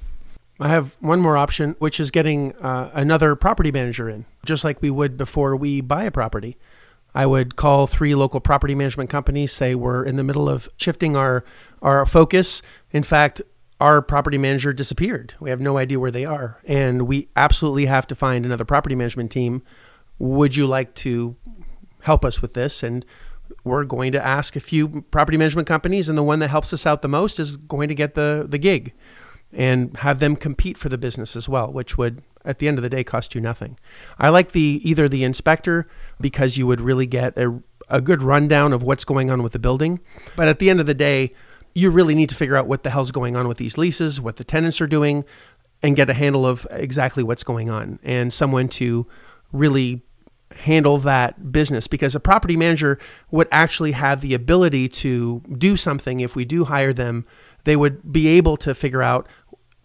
I 0.59 0.69
have 0.69 0.97
one 1.01 1.21
more 1.21 1.37
option, 1.37 1.75
which 1.79 1.99
is 1.99 2.11
getting 2.11 2.53
uh, 2.57 2.91
another 2.95 3.37
property 3.37 3.73
manager 3.73 4.09
in, 4.09 4.25
just 4.45 4.65
like 4.65 4.83
we 4.83 4.91
would 4.91 5.17
before 5.17 5.55
we 5.57 5.81
buy 5.81 6.03
a 6.03 6.11
property. 6.11 6.57
I 7.15 7.27
would 7.27 7.57
call 7.57 7.87
three 7.87 8.15
local 8.15 8.41
property 8.41 8.75
management 8.75 9.09
companies, 9.09 9.53
say 9.53 9.75
we're 9.75 10.05
in 10.05 10.17
the 10.17 10.25
middle 10.25 10.49
of 10.49 10.69
shifting 10.77 11.17
our 11.17 11.45
our 11.81 12.05
focus. 12.07 12.63
In 12.91 13.03
fact, 13.03 13.43
our 13.81 14.01
property 14.03 14.39
manager 14.39 14.73
disappeared. 14.73 15.35
We 15.41 15.51
have 15.51 15.61
no 15.61 15.77
idea 15.79 16.01
where 16.01 16.11
they 16.11 16.25
are, 16.25 16.61
and 16.65 17.03
we 17.03 17.29
absolutely 17.37 17.87
have 17.87 18.07
to 18.09 18.15
find 18.15 18.45
another 18.45 18.65
property 18.65 18.95
management 18.95 19.31
team. 19.31 19.63
Would 20.19 20.57
you 20.57 20.67
like 20.67 20.95
to 20.97 21.37
help 22.03 22.25
us 22.25 22.41
with 22.41 22.55
this? 22.55 22.83
And 22.83 23.05
we're 23.63 23.85
going 23.85 24.13
to 24.13 24.25
ask 24.25 24.57
a 24.57 24.61
few 24.61 25.03
property 25.11 25.37
management 25.37 25.69
companies, 25.69 26.09
and 26.09 26.17
the 26.17 26.23
one 26.23 26.39
that 26.39 26.49
helps 26.49 26.73
us 26.73 26.87
out 26.87 27.03
the 27.03 27.09
most 27.09 27.39
is 27.39 27.57
going 27.57 27.89
to 27.89 27.95
get 27.95 28.15
the 28.15 28.47
the 28.49 28.59
gig 28.59 28.93
and 29.53 29.97
have 29.99 30.19
them 30.19 30.35
compete 30.35 30.77
for 30.77 30.89
the 30.89 30.99
business 30.99 31.37
as 31.37 31.49
well, 31.49 31.73
which 31.73 31.97
would 31.97 32.23
at 32.45 32.59
the 32.59 32.69
end 32.69 32.79
of 32.79 32.83
the 32.83 32.91
day 32.91 33.05
cost 33.05 33.35
you 33.35 33.41
nothing. 33.41 33.79
I 34.19 34.29
like 34.29 34.53
the 34.53 34.81
either 34.83 35.09
the 35.09 35.25
inspector 35.25 35.89
because 36.21 36.57
you 36.57 36.67
would 36.67 36.81
really 36.81 37.07
get 37.07 37.37
a, 37.39 37.63
a 37.89 38.01
good 38.01 38.23
rundown 38.23 38.73
of 38.73 38.83
what's 38.83 39.05
going 39.05 39.31
on 39.31 39.43
with 39.43 39.53
the 39.53 39.59
building, 39.59 40.01
but 40.37 40.49
at 40.49 40.59
the 40.59 40.71
end 40.71 40.81
of 40.81 40.87
the 40.87 40.95
day, 40.95 41.35
you 41.75 41.91
really 41.91 42.15
need 42.15 42.29
to 42.29 42.35
figure 42.35 42.57
out 42.57 42.67
what 42.67 42.85
the 42.85 42.91
hell's 42.91 43.11
going 43.11 43.37
on 43.37 43.49
with 43.49 43.59
these 43.59 43.77
leases, 43.77 44.21
what 44.21 44.37
the 44.37 44.45
tenants 44.45 44.81
are 44.81 44.87
doing, 44.87 45.25
and 45.83 45.97
get 45.97 46.09
a 46.09 46.15
handle 46.15 46.47
of 46.47 46.67
exactly 46.71 47.23
what's 47.23 47.43
going 47.43 47.69
on 47.69 47.99
and 48.03 48.33
someone 48.33 48.69
to 48.69 49.07
really 49.53 50.03
handle 50.59 50.99
that 50.99 51.51
business. 51.51 51.89
Because 51.89 52.15
a 52.15 52.21
property 52.21 52.57
manager 52.57 53.01
would 53.33 53.49
actually 53.51 53.91
have 53.93 54.21
the 54.21 54.35
ability 54.35 54.89
to 54.89 55.43
do 55.59 55.77
something. 55.77 56.21
If 56.21 56.37
we 56.37 56.45
do 56.45 56.65
hire 56.65 56.93
them 56.93 57.27
they 57.65 57.77
would 57.77 58.13
be 58.13 58.29
able 58.29 58.57
to 58.59 58.75
figure 58.75 59.03
out 59.03 59.27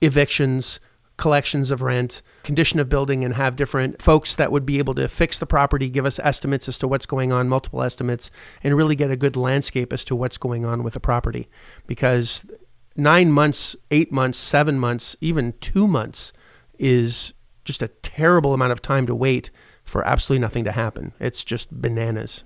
evictions 0.02 0.80
collections 1.19 1.69
of 1.69 1.81
rent 1.81 2.21
condition 2.44 2.80
of 2.80 2.89
building 2.89 3.24
and 3.24 3.36
have 3.36 3.56
different 3.56 4.01
folks 4.01 4.36
that 4.36 4.51
would 4.51 4.66
be 4.66 4.80
able 4.80 4.95
to 4.95 5.07
fix 5.07 5.38
the 5.38 5.45
property 5.45 5.89
give 5.89 6.06
us 6.06 6.18
estimates 6.19 6.68
as 6.68 6.80
to 6.80 6.88
what's 6.88 7.06
going 7.06 7.31
on 7.31 7.48
multiple 7.48 7.83
estimates 7.83 8.31
and 8.63 8.75
really 8.75 8.95
get 8.95 9.12
a 9.12 9.16
good 9.16 9.36
landscape 9.36 9.94
as 9.94 10.04
to 10.04 10.16
what's 10.16 10.38
going 10.38 10.66
on 10.66 10.83
with 10.83 10.94
the 10.94 11.00
property 11.00 11.48
because 11.86 12.50
nine 12.95 13.31
months 13.31 13.75
eight 13.92 14.12
months 14.12 14.38
seven 14.38 14.80
months 14.80 15.16
even 15.21 15.54
two 15.60 15.88
months 15.88 16.33
is 16.80 17.33
just 17.69 17.83
a 17.83 17.88
terrible 17.88 18.53
amount 18.53 18.72
of 18.72 18.82
time 18.82 19.05
to 19.05 19.13
wait 19.13 19.51
for 19.89 20.05
absolutely 20.08 20.41
nothing 20.41 20.63
to 20.63 20.72
happen. 20.72 21.13
It's 21.20 21.44
just 21.44 21.82
bananas. 21.82 22.44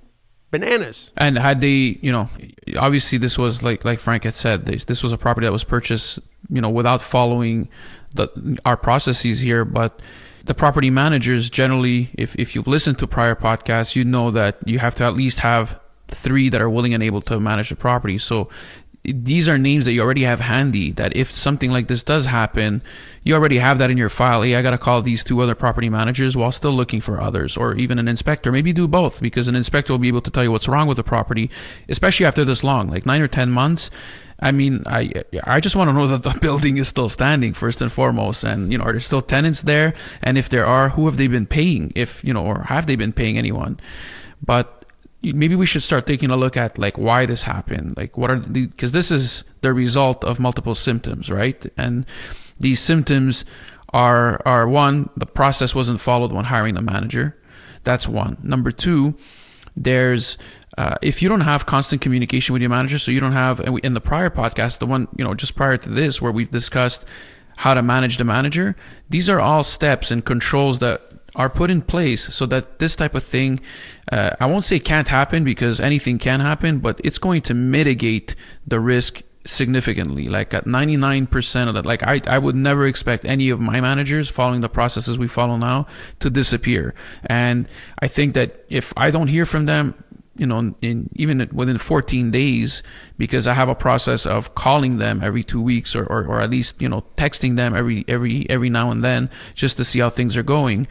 Bananas. 0.51 1.11
And 1.17 1.37
had 1.37 1.61
they, 1.61 1.97
you 2.01 2.11
know, 2.11 2.29
obviously 2.77 3.17
this 3.17 3.37
was 3.37 3.63
like 3.63 3.85
like 3.85 3.99
Frank 3.99 4.23
had 4.23 4.35
said, 4.35 4.65
this, 4.65 4.85
this 4.85 5.03
was 5.03 5.11
a 5.11 5.17
property 5.17 5.45
that 5.45 5.51
was 5.51 5.63
purchased, 5.63 6.19
you 6.49 6.61
know, 6.61 6.69
without 6.69 7.01
following 7.01 7.69
the 8.13 8.59
our 8.65 8.77
processes 8.77 9.39
here. 9.39 9.65
But 9.65 9.99
the 10.45 10.53
property 10.53 10.89
managers 10.89 11.49
generally, 11.49 12.11
if 12.15 12.37
if 12.37 12.55
you've 12.55 12.67
listened 12.67 12.99
to 12.99 13.07
prior 13.07 13.35
podcasts, 13.35 13.95
you 13.95 14.03
know 14.03 14.31
that 14.31 14.57
you 14.65 14.79
have 14.79 14.95
to 14.95 15.03
at 15.03 15.13
least 15.13 15.39
have 15.39 15.79
three 16.09 16.49
that 16.49 16.61
are 16.61 16.69
willing 16.69 16.93
and 16.93 17.01
able 17.01 17.21
to 17.21 17.39
manage 17.39 17.69
the 17.69 17.75
property. 17.75 18.17
So 18.17 18.49
these 19.05 19.49
are 19.49 19.57
names 19.57 19.83
that 19.85 19.91
you 19.91 20.01
already 20.01 20.23
have 20.23 20.39
handy 20.39 20.91
that 20.91 21.15
if 21.15 21.29
something 21.29 21.71
like 21.71 21.87
this 21.87 22.03
does 22.03 22.27
happen 22.27 22.81
you 23.23 23.33
already 23.33 23.57
have 23.57 23.77
that 23.77 23.91
in 23.91 23.97
your 23.97 24.09
file 24.09 24.41
hey 24.41 24.55
i 24.55 24.61
gotta 24.61 24.77
call 24.77 25.01
these 25.01 25.23
two 25.23 25.41
other 25.41 25.55
property 25.55 25.89
managers 25.89 26.37
while 26.37 26.53
still 26.53 26.71
looking 26.71 27.01
for 27.01 27.19
others 27.19 27.57
or 27.57 27.75
even 27.75 27.99
an 27.99 28.07
inspector 28.07 28.51
maybe 28.51 28.71
do 28.71 28.87
both 28.87 29.21
because 29.21 29.49
an 29.49 29.55
inspector 29.55 29.91
will 29.91 29.99
be 29.99 30.07
able 30.07 30.21
to 30.21 30.31
tell 30.31 30.43
you 30.43 30.51
what's 30.51 30.69
wrong 30.69 30.87
with 30.87 30.97
the 30.97 31.03
property 31.03 31.49
especially 31.89 32.25
after 32.25 32.45
this 32.45 32.63
long 32.63 32.87
like 32.87 33.05
nine 33.05 33.21
or 33.21 33.27
ten 33.27 33.51
months 33.51 33.91
I 34.39 34.51
mean, 34.51 34.83
I 34.87 35.09
I 35.45 35.61
just 35.61 35.77
want 35.77 35.89
to 35.89 35.93
know 35.93 36.07
that 36.07 36.23
the 36.23 36.37
building 36.41 36.75
is 36.75 36.89
still 36.89 37.07
standing 37.07 37.53
first 37.53 37.81
and 37.81 37.89
foremost, 37.89 38.43
and 38.43 38.73
you 38.73 38.77
know, 38.77 38.83
are 38.83 38.91
there 38.91 38.99
still 38.99 39.21
tenants 39.21 39.61
there? 39.61 39.93
And 40.21 40.37
if 40.37 40.49
there 40.49 40.65
are, 40.65 40.89
who 40.89 41.05
have 41.05 41.15
they 41.15 41.27
been 41.27 41.45
paying? 41.45 41.93
If 41.95 42.21
you 42.25 42.33
know, 42.33 42.43
or 42.43 42.63
have 42.63 42.85
they 42.85 42.97
been 42.97 43.13
paying 43.13 43.37
anyone? 43.37 43.79
But 44.43 44.82
maybe 45.23 45.55
we 45.55 45.65
should 45.65 45.83
start 45.83 46.05
taking 46.05 46.29
a 46.29 46.35
look 46.35 46.57
at 46.57 46.77
like 46.77 46.97
why 46.97 47.25
this 47.25 47.43
happened. 47.43 47.95
Like 47.95 48.17
what 48.17 48.29
are 48.29 48.39
the 48.39 48.67
because 48.67 48.91
this 48.91 49.11
is 49.11 49.43
the 49.61 49.73
result 49.73 50.23
of 50.23 50.39
multiple 50.39 50.75
symptoms 50.75 51.29
right? 51.29 51.65
And 51.77 52.05
these 52.59 52.79
symptoms 52.79 53.45
are 53.93 54.41
are 54.45 54.67
one 54.67 55.09
the 55.15 55.25
process 55.25 55.73
wasn't 55.73 56.01
followed 56.01 56.31
when 56.31 56.45
hiring 56.45 56.75
the 56.75 56.81
manager. 56.81 57.37
That's 57.83 58.07
one. 58.07 58.37
Number 58.43 58.71
two 58.71 59.15
there's 59.75 60.37
uh, 60.77 60.95
if 61.01 61.21
you 61.21 61.29
don't 61.29 61.41
have 61.41 61.65
constant 61.65 62.01
communication 62.01 62.53
with 62.53 62.61
your 62.61 62.69
manager 62.69 62.99
so 62.99 63.11
you 63.11 63.19
don't 63.19 63.31
have 63.31 63.59
and 63.59 63.75
we, 63.75 63.81
in 63.81 63.93
the 63.93 64.01
prior 64.01 64.29
podcast 64.29 64.79
the 64.79 64.85
one 64.85 65.07
you 65.17 65.23
know 65.23 65.33
just 65.33 65.55
prior 65.55 65.77
to 65.77 65.89
this 65.89 66.21
where 66.21 66.31
we've 66.31 66.51
discussed 66.51 67.05
how 67.57 67.73
to 67.73 67.81
manage 67.81 68.17
the 68.17 68.23
manager 68.23 68.75
these 69.09 69.29
are 69.29 69.39
all 69.39 69.63
steps 69.63 70.11
and 70.11 70.25
controls 70.25 70.79
that 70.79 71.12
are 71.35 71.49
put 71.49 71.71
in 71.71 71.81
place 71.81 72.33
so 72.33 72.45
that 72.45 72.79
this 72.79 72.95
type 72.95 73.15
of 73.15 73.23
thing, 73.23 73.59
uh, 74.11 74.31
I 74.39 74.45
won't 74.45 74.65
say 74.65 74.79
can't 74.79 75.07
happen 75.07 75.43
because 75.43 75.79
anything 75.79 76.19
can 76.19 76.39
happen, 76.39 76.79
but 76.79 76.99
it's 77.03 77.17
going 77.17 77.41
to 77.43 77.53
mitigate 77.53 78.35
the 78.67 78.79
risk 78.79 79.23
significantly. 79.45 80.27
Like 80.27 80.53
at 80.53 80.65
99% 80.65 81.67
of 81.67 81.73
that 81.73 81.85
like 81.85 82.03
I, 82.03 82.21
I 82.27 82.37
would 82.37 82.55
never 82.55 82.85
expect 82.85 83.25
any 83.25 83.49
of 83.49 83.59
my 83.59 83.81
managers 83.81 84.29
following 84.29 84.61
the 84.61 84.69
processes 84.69 85.17
we 85.17 85.27
follow 85.27 85.57
now 85.57 85.87
to 86.19 86.29
disappear. 86.29 86.93
And 87.25 87.67
i 87.99 88.07
think 88.07 88.33
that 88.35 88.65
if 88.69 88.93
i 88.95 89.09
don't 89.11 89.27
hear 89.27 89.45
from 89.45 89.65
them 89.65 89.95
you 90.35 90.45
know 90.45 90.73
in 90.81 91.09
even 91.15 91.47
within 91.53 91.77
14 91.77 92.31
days 92.31 92.81
because 93.17 93.47
i 93.47 93.53
have 93.53 93.69
a 93.69 93.75
process 93.75 94.25
of 94.25 94.55
calling 94.55 94.97
them 94.97 95.21
every 95.23 95.43
two 95.43 95.61
weeks 95.61 95.95
or, 95.95 96.05
or, 96.05 96.25
or 96.25 96.41
at 96.41 96.49
least 96.49 96.81
you 96.81 96.89
know 96.89 97.03
texting 97.17 97.55
them 97.55 97.75
every 97.75 98.03
every 98.07 98.49
every 98.49 98.69
now 98.69 98.89
and 98.89 99.03
then 99.03 99.29
just 99.53 99.77
to 99.77 99.83
see 99.83 99.99
how 99.99 100.09
things 100.09 100.35
are 100.35 100.43
going 100.43 100.87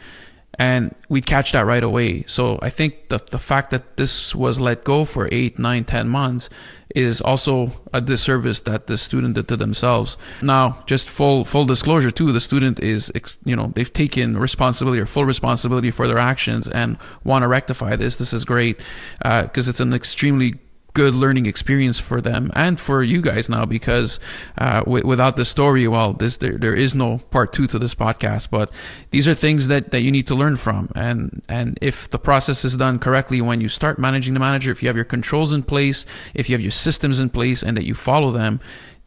and 0.59 0.93
we'd 1.09 1.25
catch 1.25 1.51
that 1.51 1.65
right 1.65 1.83
away. 1.83 2.23
So 2.27 2.59
I 2.61 2.69
think 2.69 3.09
the 3.09 3.19
the 3.31 3.39
fact 3.39 3.71
that 3.71 3.97
this 3.97 4.35
was 4.35 4.59
let 4.59 4.83
go 4.83 5.05
for 5.05 5.27
eight, 5.31 5.57
nine, 5.57 5.83
ten 5.83 6.07
months 6.09 6.49
is 6.95 7.21
also 7.21 7.71
a 7.91 7.99
disservice 7.99 8.59
that 8.61 8.85
the 8.85 8.97
student 8.97 9.33
did 9.33 9.47
to 9.47 9.57
themselves. 9.57 10.17
Now, 10.41 10.83
just 10.85 11.09
full 11.09 11.43
full 11.43 11.65
disclosure 11.65 12.11
too, 12.11 12.31
the 12.31 12.39
student 12.39 12.79
is 12.79 13.11
you 13.43 13.55
know 13.55 13.71
they've 13.75 13.91
taken 13.91 14.37
responsibility 14.37 15.01
or 15.01 15.05
full 15.05 15.25
responsibility 15.25 15.91
for 15.91 16.07
their 16.07 16.19
actions 16.19 16.69
and 16.69 16.97
want 17.23 17.43
to 17.43 17.47
rectify 17.47 17.95
this. 17.95 18.17
This 18.17 18.33
is 18.33 18.45
great 18.45 18.77
because 19.17 19.67
uh, 19.67 19.71
it's 19.71 19.79
an 19.79 19.93
extremely 19.93 20.55
good 20.93 21.15
learning 21.15 21.45
experience 21.45 21.99
for 21.99 22.21
them 22.21 22.51
and 22.55 22.79
for 22.79 23.03
you 23.03 23.21
guys 23.21 23.49
now 23.49 23.65
because 23.65 24.19
uh, 24.57 24.81
w- 24.81 25.05
without 25.05 25.35
the 25.37 25.45
story 25.45 25.87
well 25.87 26.13
this 26.13 26.37
there, 26.37 26.57
there 26.57 26.75
is 26.75 26.93
no 26.93 27.17
part 27.31 27.51
two 27.51 27.65
to 27.65 27.79
this 27.79 27.95
podcast 27.95 28.49
but 28.51 28.71
these 29.11 29.27
are 29.27 29.33
things 29.33 29.67
that, 29.67 29.91
that 29.91 30.01
you 30.01 30.11
need 30.11 30.27
to 30.27 30.35
learn 30.35 30.55
from 30.55 30.89
and 30.95 31.41
and 31.49 31.77
if 31.81 32.09
the 32.09 32.19
process 32.19 32.63
is 32.63 32.77
done 32.77 32.99
correctly 32.99 33.41
when 33.41 33.59
you 33.59 33.67
start 33.67 33.97
managing 33.97 34.33
the 34.33 34.39
manager 34.39 34.71
if 34.71 34.83
you 34.83 34.87
have 34.87 34.95
your 34.95 35.05
controls 35.05 35.51
in 35.51 35.63
place 35.63 36.05
if 36.33 36.49
you 36.49 36.53
have 36.53 36.61
your 36.61 36.71
systems 36.71 37.19
in 37.19 37.29
place 37.29 37.63
and 37.63 37.75
that 37.75 37.85
you 37.85 37.95
follow 37.95 38.31
them 38.31 38.59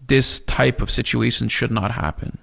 this 0.08 0.40
type 0.40 0.80
of 0.80 0.90
situation 0.90 1.48
should 1.48 1.70
not 1.70 1.92
happen 1.92 2.38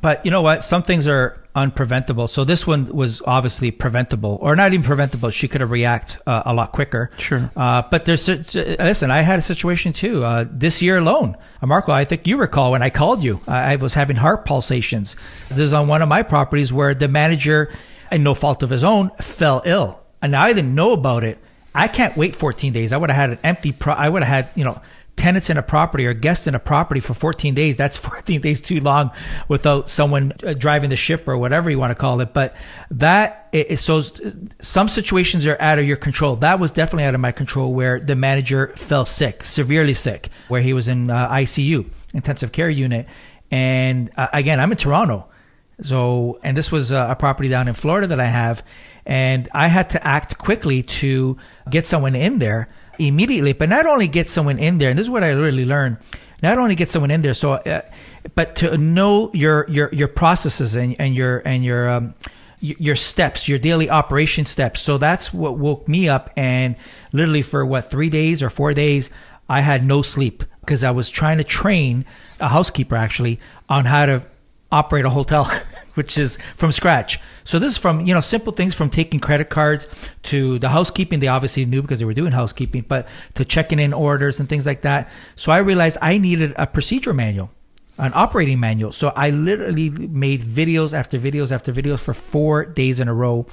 but 0.00 0.24
you 0.24 0.30
know 0.30 0.42
what? 0.42 0.64
Some 0.64 0.82
things 0.82 1.06
are 1.06 1.42
unpreventable. 1.58 2.28
So 2.28 2.44
this 2.44 2.66
one 2.66 2.86
was 2.86 3.22
obviously 3.26 3.70
preventable, 3.70 4.38
or 4.40 4.56
not 4.56 4.72
even 4.72 4.84
preventable. 4.84 5.30
She 5.30 5.48
could 5.48 5.60
have 5.60 5.70
react 5.70 6.18
uh, 6.26 6.42
a 6.46 6.54
lot 6.54 6.72
quicker. 6.72 7.10
Sure. 7.18 7.50
Uh, 7.56 7.82
but 7.90 8.04
there's 8.04 8.28
listen. 8.28 9.10
I 9.10 9.22
had 9.22 9.38
a 9.38 9.42
situation 9.42 9.92
too 9.92 10.24
uh, 10.24 10.44
this 10.50 10.82
year 10.82 10.98
alone. 10.98 11.36
Uh, 11.60 11.66
Marco, 11.66 11.92
I 11.92 12.04
think 12.04 12.26
you 12.26 12.36
recall 12.36 12.72
when 12.72 12.82
I 12.82 12.90
called 12.90 13.22
you. 13.22 13.40
I 13.46 13.76
was 13.76 13.94
having 13.94 14.16
heart 14.16 14.44
pulsations. 14.44 15.16
This 15.48 15.58
is 15.58 15.72
on 15.72 15.88
one 15.88 16.02
of 16.02 16.08
my 16.08 16.22
properties 16.22 16.72
where 16.72 16.94
the 16.94 17.08
manager, 17.08 17.70
and 18.10 18.24
no 18.24 18.34
fault 18.34 18.62
of 18.62 18.70
his 18.70 18.84
own, 18.84 19.10
fell 19.20 19.62
ill, 19.64 20.00
and 20.22 20.34
I 20.34 20.52
didn't 20.52 20.74
know 20.74 20.92
about 20.92 21.24
it. 21.24 21.38
I 21.74 21.86
can't 21.86 22.16
wait 22.16 22.34
14 22.34 22.72
days. 22.72 22.92
I 22.92 22.96
would 22.96 23.10
have 23.10 23.16
had 23.16 23.30
an 23.30 23.38
empty. 23.44 23.72
Pro- 23.72 23.94
I 23.94 24.08
would 24.08 24.22
have 24.22 24.46
had 24.46 24.56
you 24.56 24.64
know 24.64 24.80
tenants 25.18 25.50
in 25.50 25.58
a 25.58 25.62
property 25.62 26.06
or 26.06 26.14
guests 26.14 26.46
in 26.46 26.54
a 26.54 26.58
property 26.58 27.00
for 27.00 27.12
14 27.12 27.54
days, 27.54 27.76
that's 27.76 27.96
14 28.08 28.40
days 28.40 28.60
too 28.60 28.80
long 28.80 29.10
without 29.48 29.90
someone 29.90 30.32
uh, 30.46 30.54
driving 30.54 30.90
the 30.90 30.96
ship 30.96 31.28
or 31.28 31.36
whatever 31.36 31.68
you 31.68 31.78
want 31.78 31.90
to 31.90 31.94
call 31.94 32.20
it. 32.20 32.32
But 32.32 32.56
that 32.90 33.48
is 33.52 33.80
so 33.80 34.02
some 34.60 34.88
situations 34.88 35.46
are 35.46 35.60
out 35.60 35.78
of 35.78 35.86
your 35.86 35.96
control. 35.96 36.36
That 36.36 36.60
was 36.60 36.70
definitely 36.70 37.04
out 37.04 37.14
of 37.14 37.20
my 37.20 37.32
control 37.32 37.74
where 37.74 38.00
the 38.00 38.14
manager 38.14 38.68
fell 38.76 39.04
sick, 39.04 39.44
severely 39.44 39.94
sick, 39.94 40.30
where 40.48 40.62
he 40.62 40.72
was 40.72 40.88
in 40.88 41.10
uh, 41.10 41.28
ICU, 41.28 41.90
intensive 42.14 42.52
care 42.52 42.70
unit. 42.70 43.06
And 43.50 44.10
uh, 44.16 44.28
again, 44.32 44.60
I'm 44.60 44.70
in 44.70 44.78
Toronto. 44.78 45.26
So, 45.80 46.40
and 46.42 46.56
this 46.56 46.72
was 46.72 46.90
a 46.90 47.14
property 47.18 47.48
down 47.48 47.68
in 47.68 47.74
Florida 47.74 48.08
that 48.08 48.18
I 48.18 48.26
have. 48.26 48.64
And 49.06 49.48
I 49.54 49.68
had 49.68 49.90
to 49.90 50.06
act 50.06 50.36
quickly 50.36 50.82
to 50.82 51.38
get 51.70 51.86
someone 51.86 52.14
in 52.14 52.40
there 52.40 52.68
immediately, 52.98 53.52
but 53.52 53.68
not 53.68 53.86
only 53.86 54.08
get 54.08 54.28
someone 54.28 54.58
in 54.58 54.78
there, 54.78 54.90
and 54.90 54.98
this 54.98 55.06
is 55.06 55.10
what 55.10 55.24
I 55.24 55.30
really 55.30 55.64
learned, 55.64 55.98
not 56.42 56.58
only 56.58 56.74
get 56.74 56.90
someone 56.90 57.10
in 57.10 57.22
there, 57.22 57.34
so, 57.34 57.54
uh, 57.54 57.82
but 58.34 58.56
to 58.56 58.76
know 58.78 59.30
your 59.34 59.68
your 59.68 59.92
your 59.92 60.08
processes 60.08 60.74
and 60.74 60.96
and 60.98 61.14
your 61.14 61.42
and 61.44 61.64
your 61.64 61.88
um, 61.88 62.14
your 62.60 62.96
steps, 62.96 63.48
your 63.48 63.58
daily 63.58 63.88
operation 63.88 64.44
steps. 64.46 64.80
So 64.80 64.98
that's 64.98 65.32
what 65.32 65.58
woke 65.58 65.88
me 65.88 66.08
up, 66.08 66.30
and 66.36 66.76
literally 67.12 67.42
for 67.42 67.64
what 67.64 67.90
three 67.90 68.10
days 68.10 68.42
or 68.42 68.50
four 68.50 68.74
days, 68.74 69.10
I 69.48 69.60
had 69.60 69.84
no 69.86 70.02
sleep 70.02 70.44
because 70.60 70.84
I 70.84 70.90
was 70.90 71.08
trying 71.08 71.38
to 71.38 71.44
train 71.44 72.04
a 72.40 72.48
housekeeper 72.48 72.96
actually 72.96 73.40
on 73.68 73.84
how 73.84 74.06
to 74.06 74.22
operate 74.70 75.04
a 75.04 75.10
hotel. 75.10 75.50
which 75.98 76.16
is 76.16 76.38
from 76.56 76.70
scratch. 76.70 77.18
So 77.42 77.58
this 77.58 77.72
is 77.72 77.76
from, 77.76 78.06
you 78.06 78.14
know, 78.14 78.20
simple 78.20 78.52
things 78.52 78.72
from 78.72 78.88
taking 78.88 79.18
credit 79.18 79.50
cards 79.50 79.88
to 80.22 80.60
the 80.60 80.68
housekeeping. 80.68 81.18
They 81.18 81.26
obviously 81.26 81.66
knew 81.66 81.82
because 81.82 81.98
they 81.98 82.04
were 82.04 82.14
doing 82.14 82.30
housekeeping, 82.30 82.84
but 82.86 83.08
to 83.34 83.44
checking 83.44 83.80
in 83.80 83.92
orders 83.92 84.38
and 84.38 84.48
things 84.48 84.64
like 84.64 84.82
that. 84.82 85.10
So 85.34 85.50
I 85.50 85.58
realized 85.58 85.98
I 86.00 86.18
needed 86.18 86.54
a 86.56 86.66
procedure 86.68 87.12
manual 87.12 87.50
an 87.98 88.12
operating 88.14 88.60
manual. 88.60 88.92
So 88.92 89.08
I 89.16 89.30
literally 89.30 89.90
made 89.90 90.42
videos 90.42 90.96
after 90.96 91.18
videos 91.18 91.50
after 91.50 91.72
videos 91.72 91.98
for 91.98 92.14
four 92.14 92.64
days 92.64 93.00
in 93.00 93.08
a 93.08 93.12
row. 93.12 93.46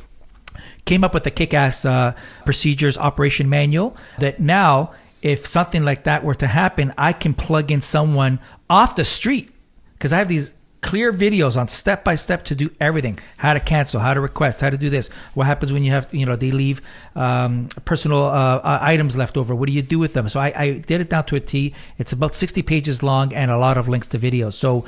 Came 0.86 1.04
up 1.04 1.16
with 1.16 1.26
a 1.26 1.32
kick 1.32 1.56
ass 1.56 1.84
uh, 1.84 2.14
procedures 2.46 2.96
operation 2.96 3.50
manual 3.50 3.98
that 4.20 4.40
now, 4.40 4.94
if 5.24 5.48
something 5.48 5.84
like 5.84 6.04
that 6.04 6.24
were 6.24 6.36
to 6.36 6.46
happen, 6.46 6.94
I 6.96 7.12
can 7.12 7.34
plug 7.34 7.72
in 7.72 7.82
someone 7.82 8.40
off 8.70 8.96
the 8.96 9.04
street 9.04 9.50
because 9.94 10.14
I 10.14 10.20
have 10.20 10.28
these 10.28 10.54
clear 10.86 11.12
videos 11.12 11.58
on 11.60 11.68
step 11.68 12.04
by 12.04 12.14
step 12.14 12.46
to 12.46 12.54
do 12.54 12.70
everything. 12.80 13.18
How 13.38 13.56
to 13.56 13.60
cancel 13.60 14.00
how 14.00 14.14
to 14.14 14.22
request 14.22 14.62
how 14.62 14.70
to 14.70 14.78
do 14.78 14.92
this. 14.92 15.10
What 15.34 15.48
happens 15.48 15.74
when 15.74 15.84
you 15.84 15.90
have 15.90 16.14
you 16.14 16.28
know 16.28 16.36
they 16.36 16.52
leave 16.52 16.80
um, 17.16 17.70
personal 17.86 18.24
uh, 18.24 18.58
uh, 18.58 18.80
items 18.82 19.18
left 19.18 19.36
over? 19.36 19.56
What 19.56 19.66
do 19.66 19.74
you 19.74 19.82
do 19.82 19.98
with 19.98 20.14
them? 20.14 20.30
So 20.30 20.40
I, 20.40 20.54
I, 20.56 20.72
did 20.74 21.02
it 21.02 21.10
down 21.10 21.24
to 21.26 21.36
a 21.36 21.40
t. 21.40 21.74
It's 21.98 22.14
about 22.14 22.36
60 22.36 22.62
pages 22.62 23.02
long 23.02 23.34
and 23.34 23.50
a 23.50 23.58
lot 23.58 23.80
of 23.80 23.90
links 23.90 24.06
to 24.10 24.20
videos. 24.20 24.54
So 24.54 24.86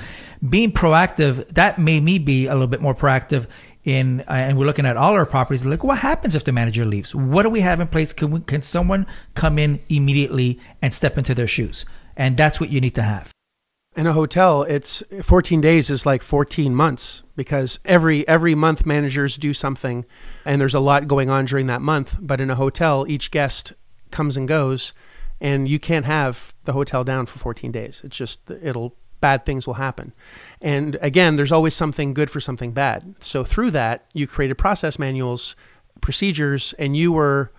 being 0.48 0.72
proactive 0.72 1.48
that 1.56 1.80
made 1.80 2.04
me 2.04 2.20
be 2.20 2.46
a 2.46 2.54
little 2.54 2.68
bit 2.68 2.82
more 2.82 2.94
proactive 2.94 3.48
in 3.84 4.22
uh, 4.22 4.34
and 4.34 4.56
we're 4.56 4.68
looking 4.68 4.86
at 4.86 4.98
all 4.98 5.14
our 5.14 5.26
properties. 5.26 5.66
Like 5.66 5.84
what 5.84 5.98
happens 5.98 6.36
if 6.36 6.44
the 6.44 6.52
manager 6.52 6.86
leaves? 6.86 7.16
What 7.16 7.42
do 7.42 7.50
we 7.50 7.62
have 7.62 7.82
in 7.82 7.88
place? 7.88 8.14
Can 8.14 8.30
we, 8.30 8.40
can 8.42 8.62
someone 8.62 9.08
come 9.34 9.58
in 9.58 9.80
immediately 9.90 10.60
and 10.80 10.94
step 10.94 11.18
into 11.18 11.34
their 11.34 11.48
shoes? 11.48 11.88
And 12.16 12.38
that's 12.38 12.60
what 12.60 12.70
you 12.70 12.80
need 12.80 12.94
to 12.96 13.04
have 13.04 13.32
in 13.98 14.06
a 14.06 14.14
hotel 14.14 14.62
it's 14.62 15.04
14 15.24 15.60
days 15.60 15.90
is 15.90 16.06
like 16.06 16.22
14 16.22 16.74
months 16.74 17.24
because 17.36 17.80
every 17.84 18.26
every 18.28 18.54
month 18.54 18.86
managers 18.86 19.38
do 19.38 19.54
something 19.54 20.06
and 20.46 20.62
there's 20.62 20.76
a 20.76 20.80
lot 20.80 21.08
going 21.08 21.30
on 21.30 21.46
during 21.46 21.66
that 21.68 21.82
month. 21.82 22.16
But 22.22 22.40
in 22.40 22.50
a 22.52 22.56
hotel 22.56 23.06
each 23.10 23.32
guest 23.32 23.74
comes 24.12 24.38
and 24.38 24.48
goes 24.48 24.94
and 25.42 25.68
you 25.68 25.80
can't 25.80 26.06
have 26.06 26.54
the 26.64 26.74
hotel 26.74 27.04
down 27.04 27.26
for 27.26 27.40
14 27.40 27.72
days. 27.72 28.02
It's 28.04 28.16
just 28.16 28.50
it'll 28.50 28.96
bad 29.20 29.46
things 29.46 29.66
will 29.66 29.74
happen. 29.74 30.14
And 30.62 30.98
again 31.02 31.36
there's 31.36 31.52
always 31.52 31.74
something 31.74 32.14
good 32.14 32.30
for 32.30 32.40
something 32.40 32.74
bad. 32.74 33.16
So 33.20 33.44
through 33.44 33.72
that 33.72 34.06
you 34.14 34.28
created 34.28 34.60
process 34.60 35.00
manuals 35.00 35.56
procedures 36.02 36.74
and 36.74 36.96
you 36.96 37.12
were 37.12 37.52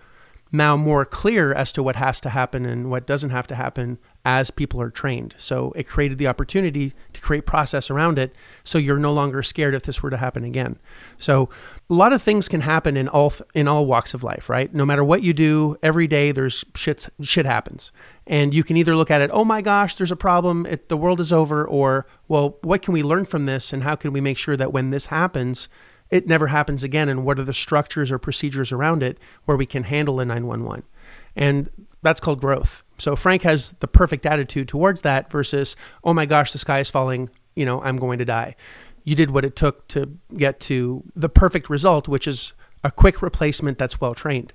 now 0.51 0.75
more 0.75 1.05
clear 1.05 1.53
as 1.53 1.71
to 1.73 1.83
what 1.83 1.95
has 1.95 2.19
to 2.21 2.29
happen 2.29 2.65
and 2.65 2.89
what 2.89 3.05
doesn't 3.05 3.29
have 3.29 3.45
to 3.47 3.55
happen 3.55 3.99
as 4.25 4.51
people 4.51 4.81
are 4.81 4.89
trained. 4.89 5.35
So 5.37 5.71
it 5.75 5.87
created 5.87 6.17
the 6.17 6.27
opportunity 6.27 6.93
to 7.13 7.21
create 7.21 7.45
process 7.45 7.89
around 7.89 8.19
it 8.19 8.35
so 8.63 8.77
you're 8.77 8.99
no 8.99 9.13
longer 9.13 9.43
scared 9.43 9.75
if 9.75 9.83
this 9.83 10.01
were 10.01 10.09
to 10.09 10.17
happen 10.17 10.43
again. 10.43 10.77
So 11.17 11.49
a 11.89 11.93
lot 11.93 12.13
of 12.13 12.21
things 12.21 12.49
can 12.49 12.61
happen 12.61 12.97
in 12.97 13.07
all 13.07 13.33
in 13.53 13.67
all 13.67 13.85
walks 13.85 14.13
of 14.13 14.23
life, 14.23 14.49
right? 14.49 14.73
No 14.73 14.85
matter 14.85 15.03
what 15.03 15.23
you 15.23 15.33
do, 15.33 15.77
every 15.83 16.07
day 16.07 16.31
there's 16.31 16.65
shit 16.75 17.07
shit 17.21 17.45
happens. 17.45 17.91
And 18.25 18.53
you 18.53 18.63
can 18.63 18.77
either 18.77 18.95
look 18.95 19.11
at 19.11 19.21
it, 19.21 19.29
"Oh 19.31 19.45
my 19.45 19.61
gosh, 19.61 19.95
there's 19.95 20.11
a 20.11 20.15
problem, 20.15 20.65
it, 20.65 20.89
the 20.89 20.97
world 20.97 21.19
is 21.19 21.31
over," 21.31 21.65
or, 21.65 22.05
"Well, 22.27 22.57
what 22.61 22.81
can 22.81 22.93
we 22.93 23.03
learn 23.03 23.25
from 23.25 23.45
this 23.45 23.71
and 23.71 23.83
how 23.83 23.95
can 23.95 24.13
we 24.13 24.21
make 24.21 24.37
sure 24.37 24.57
that 24.57 24.73
when 24.73 24.89
this 24.91 25.07
happens, 25.07 25.69
it 26.11 26.27
never 26.27 26.47
happens 26.47 26.83
again 26.83 27.09
and 27.09 27.25
what 27.25 27.39
are 27.39 27.43
the 27.43 27.53
structures 27.53 28.11
or 28.11 28.17
procedures 28.17 28.71
around 28.71 29.03
it 29.03 29.17
where 29.45 29.57
we 29.57 29.65
can 29.65 29.83
handle 29.83 30.19
a 30.19 30.25
911?" 30.25 30.83
And 31.35 31.69
that's 32.01 32.19
called 32.19 32.41
growth. 32.41 32.83
So 32.97 33.15
Frank 33.15 33.43
has 33.43 33.73
the 33.79 33.87
perfect 33.87 34.25
attitude 34.25 34.67
towards 34.67 35.01
that 35.01 35.31
versus, 35.31 35.75
oh 36.03 36.13
my 36.13 36.25
gosh, 36.25 36.51
the 36.51 36.57
sky 36.57 36.79
is 36.79 36.89
falling, 36.89 37.29
you 37.55 37.65
know, 37.65 37.81
I'm 37.81 37.97
going 37.97 38.19
to 38.19 38.25
die. 38.25 38.55
You 39.03 39.15
did 39.15 39.31
what 39.31 39.45
it 39.45 39.55
took 39.55 39.87
to 39.89 40.17
get 40.35 40.59
to 40.61 41.03
the 41.15 41.29
perfect 41.29 41.69
result, 41.69 42.07
which 42.07 42.27
is 42.27 42.53
a 42.83 42.91
quick 42.91 43.21
replacement 43.21 43.77
that's 43.77 43.99
well 43.99 44.13
trained. 44.13 44.53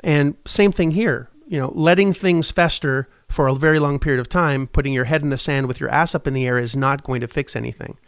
And 0.00 0.36
same 0.46 0.72
thing 0.72 0.92
here, 0.92 1.30
you 1.46 1.58
know, 1.58 1.72
letting 1.74 2.12
things 2.12 2.50
fester 2.50 3.08
for 3.28 3.46
a 3.46 3.54
very 3.54 3.78
long 3.78 3.98
period 3.98 4.20
of 4.20 4.28
time, 4.28 4.66
putting 4.66 4.92
your 4.92 5.04
head 5.04 5.22
in 5.22 5.30
the 5.30 5.38
sand 5.38 5.66
with 5.66 5.80
your 5.80 5.88
ass 5.90 6.14
up 6.14 6.26
in 6.26 6.34
the 6.34 6.46
air 6.46 6.58
is 6.58 6.76
not 6.76 7.02
going 7.02 7.20
to 7.20 7.28
fix 7.28 7.56
anything 7.56 7.98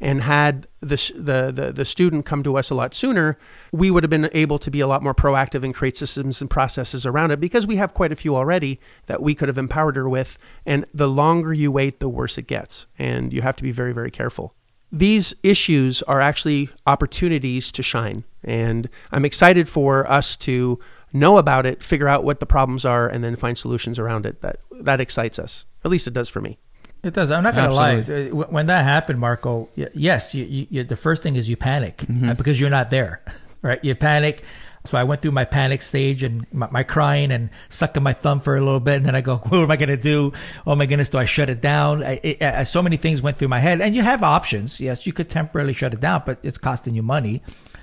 and 0.00 0.22
had 0.22 0.66
the, 0.80 0.96
the, 1.14 1.52
the, 1.52 1.72
the, 1.72 1.84
student 1.84 2.26
come 2.26 2.42
to 2.42 2.56
us 2.56 2.70
a 2.70 2.74
lot 2.74 2.94
sooner, 2.94 3.38
we 3.72 3.90
would 3.90 4.02
have 4.02 4.10
been 4.10 4.28
able 4.32 4.58
to 4.58 4.70
be 4.70 4.80
a 4.80 4.86
lot 4.86 5.02
more 5.02 5.14
proactive 5.14 5.64
and 5.64 5.74
create 5.74 5.96
systems 5.96 6.40
and 6.40 6.50
processes 6.50 7.06
around 7.06 7.30
it 7.30 7.40
because 7.40 7.66
we 7.66 7.76
have 7.76 7.94
quite 7.94 8.12
a 8.12 8.16
few 8.16 8.36
already 8.36 8.78
that 9.06 9.22
we 9.22 9.34
could 9.34 9.48
have 9.48 9.58
empowered 9.58 9.96
her 9.96 10.08
with. 10.08 10.38
And 10.64 10.84
the 10.92 11.08
longer 11.08 11.52
you 11.52 11.72
wait, 11.72 12.00
the 12.00 12.08
worse 12.08 12.36
it 12.36 12.46
gets. 12.46 12.86
And 12.98 13.32
you 13.32 13.42
have 13.42 13.56
to 13.56 13.62
be 13.62 13.72
very, 13.72 13.92
very 13.92 14.10
careful. 14.10 14.54
These 14.92 15.34
issues 15.42 16.02
are 16.02 16.20
actually 16.20 16.70
opportunities 16.86 17.72
to 17.72 17.82
shine. 17.82 18.24
And 18.44 18.88
I'm 19.10 19.24
excited 19.24 19.68
for 19.68 20.08
us 20.10 20.36
to 20.38 20.78
know 21.12 21.38
about 21.38 21.66
it, 21.66 21.82
figure 21.82 22.08
out 22.08 22.24
what 22.24 22.40
the 22.40 22.46
problems 22.46 22.84
are, 22.84 23.08
and 23.08 23.24
then 23.24 23.36
find 23.36 23.56
solutions 23.58 23.98
around 23.98 24.26
it. 24.26 24.42
That 24.42 24.58
that 24.80 25.00
excites 25.00 25.38
us. 25.38 25.64
At 25.84 25.90
least 25.90 26.06
it 26.06 26.12
does 26.12 26.28
for 26.28 26.40
me. 26.40 26.58
It 27.06 27.14
does. 27.14 27.30
I'm 27.30 27.44
not 27.44 27.54
gonna 27.54 27.72
lie. 27.72 27.96
Uh, 28.00 28.24
When 28.50 28.66
that 28.66 28.84
happened, 28.84 29.20
Marco, 29.20 29.68
yes, 29.76 30.34
you, 30.34 30.66
you, 30.70 30.82
the 30.84 30.96
first 30.96 31.22
thing 31.22 31.36
is 31.36 31.48
you 31.48 31.56
panic 31.56 31.98
Mm-hmm. 31.98 32.30
uh, 32.30 32.34
because 32.34 32.60
you're 32.60 32.68
not 32.70 32.90
there, 32.90 33.22
right? 33.62 33.82
You 33.84 33.94
panic. 33.94 34.42
So 34.86 34.96
I 34.98 35.02
went 35.04 35.20
through 35.20 35.32
my 35.32 35.44
panic 35.44 35.82
stage 35.82 36.22
and 36.22 36.46
my, 36.52 36.68
my 36.70 36.82
crying 36.84 37.32
and 37.32 37.50
sucking 37.70 38.02
my 38.04 38.12
thumb 38.12 38.38
for 38.40 38.56
a 38.56 38.60
little 38.60 38.78
bit, 38.80 38.96
and 38.96 39.06
then 39.06 39.14
I 39.16 39.20
go, 39.20 39.36
"What 39.48 39.60
am 39.60 39.70
I 39.70 39.76
gonna 39.76 39.96
do? 39.96 40.32
Oh 40.66 40.74
my 40.74 40.86
goodness, 40.86 41.08
do 41.08 41.18
I 41.18 41.24
shut 41.26 41.48
it 41.48 41.60
down?" 41.60 42.02
I, 42.04 42.20
it, 42.22 42.42
I, 42.42 42.64
so 42.64 42.82
many 42.82 42.96
things 42.96 43.22
went 43.22 43.36
through 43.36 43.48
my 43.48 43.60
head, 43.60 43.80
and 43.80 43.94
you 43.94 44.02
have 44.02 44.22
options. 44.24 44.80
Yes, 44.80 45.06
you 45.06 45.12
could 45.12 45.28
temporarily 45.30 45.72
shut 45.74 45.92
it 45.94 46.00
down, 46.00 46.22
but 46.26 46.38
it's 46.42 46.58
costing 46.58 46.94
you 46.96 47.02
money. 47.02 47.42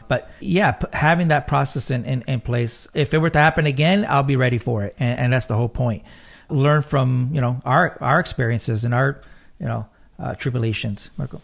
But 0.10 0.30
yeah, 0.42 0.74
p- 0.74 0.88
having 0.92 1.30
that 1.30 1.48
process 1.48 1.90
in, 1.92 2.04
in, 2.06 2.24
in 2.28 2.42
place, 2.42 2.88
if 2.94 3.14
it 3.14 3.20
were 3.20 3.30
to 3.30 3.40
happen 3.40 3.66
again, 3.66 4.06
I'll 4.08 4.24
be 4.24 4.36
ready 4.36 4.58
for 4.58 4.84
it, 4.84 4.96
and, 5.00 5.18
and 5.20 5.34
that's 5.34 5.46
the 5.48 5.56
whole 5.56 5.70
point. 5.70 6.04
Learn 6.54 6.82
from 6.82 7.30
you 7.34 7.42
know 7.42 7.60
our 7.66 7.98
our 8.02 8.20
experiences 8.20 8.86
and 8.86 8.94
our 8.94 9.22
you 9.60 9.66
know 9.66 9.88
uh, 10.20 10.36
tribulations, 10.36 11.12
Marco. 11.18 11.42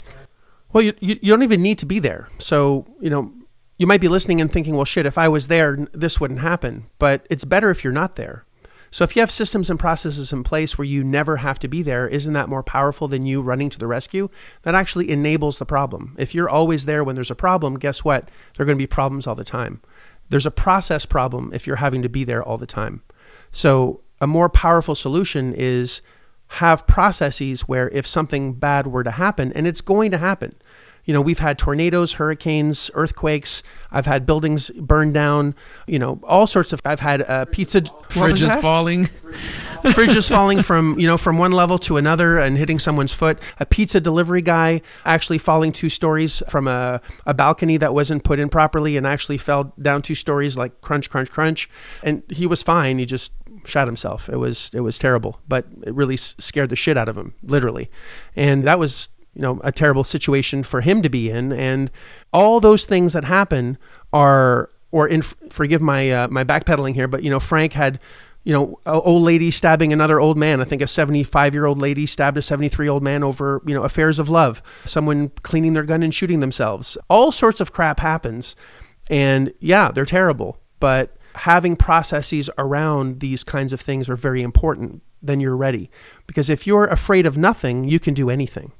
Well, 0.71 0.83
you, 0.83 0.93
you, 0.99 1.15
don't 1.15 1.43
even 1.43 1.61
need 1.61 1.79
to 1.79 1.85
be 1.85 1.99
there. 1.99 2.29
So, 2.37 2.85
you 2.99 3.09
know, 3.09 3.33
you 3.77 3.87
might 3.87 4.01
be 4.01 4.07
listening 4.07 4.39
and 4.39 4.51
thinking, 4.51 4.75
well, 4.75 4.85
shit, 4.85 5.05
if 5.05 5.17
I 5.17 5.27
was 5.27 5.47
there, 5.47 5.87
this 5.93 6.19
wouldn't 6.19 6.41
happen. 6.41 6.85
But 6.99 7.25
it's 7.29 7.43
better 7.43 7.71
if 7.71 7.83
you're 7.83 7.91
not 7.93 8.15
there. 8.15 8.45
So, 8.91 9.03
if 9.03 9.15
you 9.15 9.21
have 9.21 9.31
systems 9.31 9.69
and 9.69 9.79
processes 9.79 10.33
in 10.33 10.43
place 10.43 10.77
where 10.77 10.85
you 10.85 11.03
never 11.03 11.37
have 11.37 11.59
to 11.59 11.67
be 11.67 11.81
there, 11.81 12.07
isn't 12.07 12.33
that 12.33 12.49
more 12.49 12.63
powerful 12.63 13.07
than 13.07 13.25
you 13.25 13.41
running 13.41 13.69
to 13.69 13.79
the 13.79 13.87
rescue? 13.87 14.29
That 14.63 14.75
actually 14.75 15.09
enables 15.09 15.59
the 15.59 15.65
problem. 15.65 16.15
If 16.17 16.33
you're 16.33 16.49
always 16.49 16.85
there 16.85 17.03
when 17.03 17.15
there's 17.15 17.31
a 17.31 17.35
problem, 17.35 17.77
guess 17.77 18.03
what? 18.03 18.29
There 18.55 18.63
are 18.63 18.65
going 18.65 18.77
to 18.77 18.83
be 18.83 18.87
problems 18.87 19.27
all 19.27 19.35
the 19.35 19.43
time. 19.43 19.81
There's 20.29 20.45
a 20.45 20.51
process 20.51 21.05
problem 21.05 21.51
if 21.53 21.65
you're 21.65 21.77
having 21.77 22.01
to 22.01 22.09
be 22.09 22.23
there 22.23 22.43
all 22.43 22.57
the 22.57 22.67
time. 22.67 23.03
So, 23.51 24.01
a 24.21 24.27
more 24.27 24.49
powerful 24.49 24.95
solution 24.95 25.53
is 25.55 26.01
have 26.53 26.87
processes 26.87 27.61
where 27.61 27.89
if 27.89 28.07
something 28.07 28.53
bad 28.53 28.87
were 28.87 29.03
to 29.03 29.11
happen, 29.11 29.53
and 29.53 29.67
it's 29.67 29.81
going 29.81 30.11
to 30.11 30.17
happen, 30.17 30.55
you 31.05 31.13
know, 31.13 31.21
we've 31.21 31.39
had 31.39 31.57
tornadoes, 31.57 32.13
hurricanes, 32.13 32.91
earthquakes. 32.93 33.63
I've 33.91 34.05
had 34.05 34.27
buildings 34.27 34.69
burned 34.71 35.15
down. 35.15 35.55
You 35.87 35.97
know, 35.97 36.19
all 36.23 36.45
sorts 36.45 36.71
of. 36.71 36.81
I've 36.85 36.99
had 36.99 37.23
uh, 37.23 37.45
pizza 37.45 37.81
Fridges 37.81 38.61
falling. 38.61 39.09
fridges 39.83 40.29
falling 40.29 40.61
from 40.61 40.99
you 40.99 41.07
know 41.07 41.17
from 41.17 41.37
one 41.37 41.53
level 41.53 41.77
to 41.79 41.95
another 41.95 42.37
and 42.37 42.57
hitting 42.57 42.77
someone's 42.77 43.13
foot 43.13 43.39
a 43.61 43.65
pizza 43.65 44.01
delivery 44.01 44.41
guy 44.41 44.81
actually 45.05 45.37
falling 45.37 45.71
two 45.71 45.87
stories 45.87 46.43
from 46.49 46.67
a, 46.67 46.99
a 47.25 47.33
balcony 47.33 47.77
that 47.77 47.93
wasn't 47.93 48.21
put 48.25 48.39
in 48.39 48.49
properly 48.49 48.97
and 48.97 49.07
actually 49.07 49.37
fell 49.37 49.73
down 49.81 50.01
two 50.01 50.15
stories 50.15 50.57
like 50.57 50.81
crunch 50.81 51.09
crunch 51.09 51.31
crunch 51.31 51.69
and 52.03 52.23
he 52.29 52.45
was 52.45 52.61
fine 52.61 52.99
he 52.99 53.05
just 53.05 53.31
shot 53.69 53.87
himself 53.87 54.29
it 54.29 54.37
was 54.37 54.71
it 54.73 54.81
was 54.81 54.97
terrible 54.97 55.39
but 55.47 55.65
it 55.83 55.93
really 55.93 56.17
scared 56.17 56.69
the 56.69 56.75
shit 56.75 56.97
out 56.97 57.09
of 57.09 57.17
him 57.17 57.33
literally 57.43 57.89
and 58.35 58.63
that 58.63 58.79
was 58.79 59.09
you 59.33 59.41
know 59.41 59.59
a 59.63 59.71
terrible 59.71 60.03
situation 60.03 60.63
for 60.63 60.81
him 60.81 61.01
to 61.01 61.09
be 61.09 61.29
in 61.29 61.51
and 61.51 61.91
all 62.33 62.59
those 62.59 62.85
things 62.85 63.13
that 63.13 63.23
happen 63.23 63.77
are 64.11 64.69
or 64.91 65.07
in 65.07 65.21
forgive 65.21 65.81
my 65.81 66.09
uh, 66.09 66.27
my 66.29 66.43
backpedaling 66.43 66.93
here 66.93 67.07
but 67.07 67.23
you 67.23 67.29
know 67.29 67.39
Frank 67.39 67.73
had 67.73 67.99
you 68.43 68.53
know, 68.53 68.79
old 68.85 69.23
lady 69.23 69.51
stabbing 69.51 69.91
another 69.91 70.19
old 70.19 70.37
man. 70.37 70.61
I 70.61 70.63
think 70.63 70.81
a 70.81 70.87
75 70.87 71.53
year 71.53 71.65
old 71.65 71.77
lady 71.77 72.05
stabbed 72.05 72.37
a 72.37 72.41
73 72.41 72.85
year 72.85 72.91
old 72.91 73.03
man 73.03 73.23
over, 73.23 73.61
you 73.65 73.75
know, 73.75 73.83
affairs 73.83 74.17
of 74.17 74.29
love. 74.29 74.63
Someone 74.85 75.29
cleaning 75.43 75.73
their 75.73 75.83
gun 75.83 76.03
and 76.03 76.15
shooting 76.15 76.39
themselves. 76.39 76.97
All 77.09 77.31
sorts 77.31 77.59
of 77.59 77.73
crap 77.73 77.99
happens. 77.99 78.55
And 79.09 79.53
yeah, 79.59 79.91
they're 79.91 80.05
terrible. 80.05 80.57
But 80.79 81.15
having 81.39 81.77
processes 81.77 82.49
around 82.57 83.21
these 83.21 83.45
kinds 83.45 83.71
of 83.71 83.79
things 83.79 84.09
are 84.09 84.17
very 84.17 84.41
important. 84.41 85.01
Then 85.21 85.39
you're 85.39 85.55
ready. 85.55 85.89
Because 86.27 86.49
if 86.49 86.67
you're 86.67 86.85
afraid 86.85 87.25
of 87.25 87.37
nothing, 87.37 87.85
you 87.85 87.97
can 87.97 88.13
do 88.13 88.29
anything. 88.29 88.73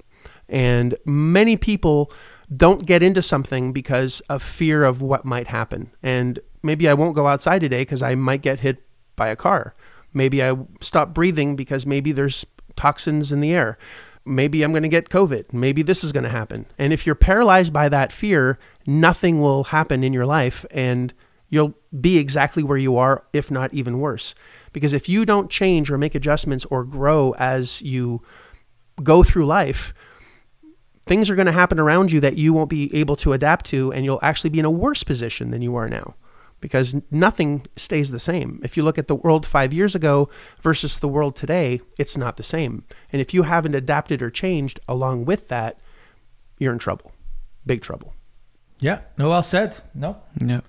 And 0.50 0.98
many 1.06 1.56
people 1.56 2.12
don't 2.54 2.86
get 2.86 3.02
into 3.02 3.22
something 3.22 3.72
because 3.72 4.20
of 4.30 4.44
fear 4.44 4.84
of 4.84 5.02
what 5.02 5.24
might 5.24 5.48
happen. 5.48 5.92
And 6.04 6.40
maybe 6.62 6.90
I 6.90 6.94
won't 6.96 7.16
go 7.16 7.28
outside 7.28 7.62
today 7.62 7.84
because 7.84 8.04
I 8.04 8.16
might 8.16 8.42
get 8.42 8.60
hit 8.60 8.84
by 9.16 9.30
a 9.30 9.38
car. 9.38 9.74
Maybe 10.14 10.44
I 10.44 10.58
stop 10.82 11.14
breathing 11.14 11.56
because 11.56 11.86
maybe 11.86 12.12
there's 12.12 12.46
toxins 12.76 13.32
in 13.32 13.40
the 13.40 13.54
air. 13.54 13.78
Maybe 14.26 14.64
I'm 14.64 14.72
going 14.72 14.84
to 14.84 14.90
get 14.90 15.08
COVID. 15.08 15.54
Maybe 15.54 15.82
this 15.82 16.04
is 16.04 16.12
going 16.12 16.26
to 16.26 16.30
happen. 16.30 16.66
And 16.78 16.92
if 16.92 17.06
you're 17.06 17.16
paralyzed 17.16 17.72
by 17.72 17.88
that 17.88 18.12
fear, 18.12 18.60
nothing 18.86 19.40
will 19.40 19.66
happen 19.66 20.04
in 20.04 20.12
your 20.12 20.26
life 20.26 20.66
and 20.72 21.14
you'll 21.50 21.74
be 22.00 22.18
exactly 22.18 22.64
where 22.64 22.78
you 22.78 22.98
are, 22.98 23.24
if 23.34 23.52
not 23.52 23.74
even 23.74 24.00
worse. 24.00 24.36
Because 24.72 24.94
if 24.94 25.10
you 25.10 25.26
don't 25.26 25.50
change 25.50 25.90
or 25.90 25.98
make 25.98 26.16
adjustments 26.16 26.66
or 26.66 26.84
grow 26.84 27.34
as 27.38 27.82
you 27.82 28.22
go 29.02 29.24
through 29.24 29.46
life, 29.46 29.94
things 31.06 31.30
are 31.30 31.36
going 31.36 31.48
to 31.48 31.52
happen 31.52 31.80
around 31.80 32.12
you 32.12 32.20
that 32.20 32.38
you 32.38 32.54
won't 32.54 32.70
be 32.70 32.94
able 32.96 33.16
to 33.18 33.34
adapt 33.34 33.66
to, 33.68 33.92
and 33.92 34.06
you'll 34.06 34.20
actually 34.22 34.52
be 34.52 34.60
in 34.60 34.66
a 34.66 34.72
worse 34.72 35.04
position 35.04 35.52
than 35.52 35.62
you 35.62 35.76
are 35.76 35.90
now 35.90 36.16
because 36.62 36.96
nothing 37.10 37.66
stays 37.76 38.12
the 38.12 38.20
same. 38.20 38.60
If 38.64 38.76
you 38.76 38.84
look 38.84 38.98
at 38.98 39.08
the 39.08 39.16
world 39.16 39.46
five 39.46 39.74
years 39.74 39.96
ago 39.96 40.30
versus 40.62 41.00
the 41.00 41.08
world 41.08 41.36
today, 41.36 41.82
it's 41.98 42.18
not 42.18 42.38
the 42.38 42.44
same. 42.44 42.84
And 43.12 43.22
if 43.22 43.34
you 43.34 43.44
haven't 43.44 43.76
adapted 43.76 44.22
or 44.22 44.30
changed 44.30 44.80
along 44.88 45.26
with 45.26 45.48
that, 45.48 45.80
you're 46.58 46.74
in 46.74 46.80
trouble, 46.80 47.14
big 47.66 47.82
trouble. 47.82 48.14
Yeah. 48.80 49.02
No, 49.18 49.30
well 49.30 49.44
said. 49.44 49.78
No. 49.94 50.18
Yeah. 50.44 50.62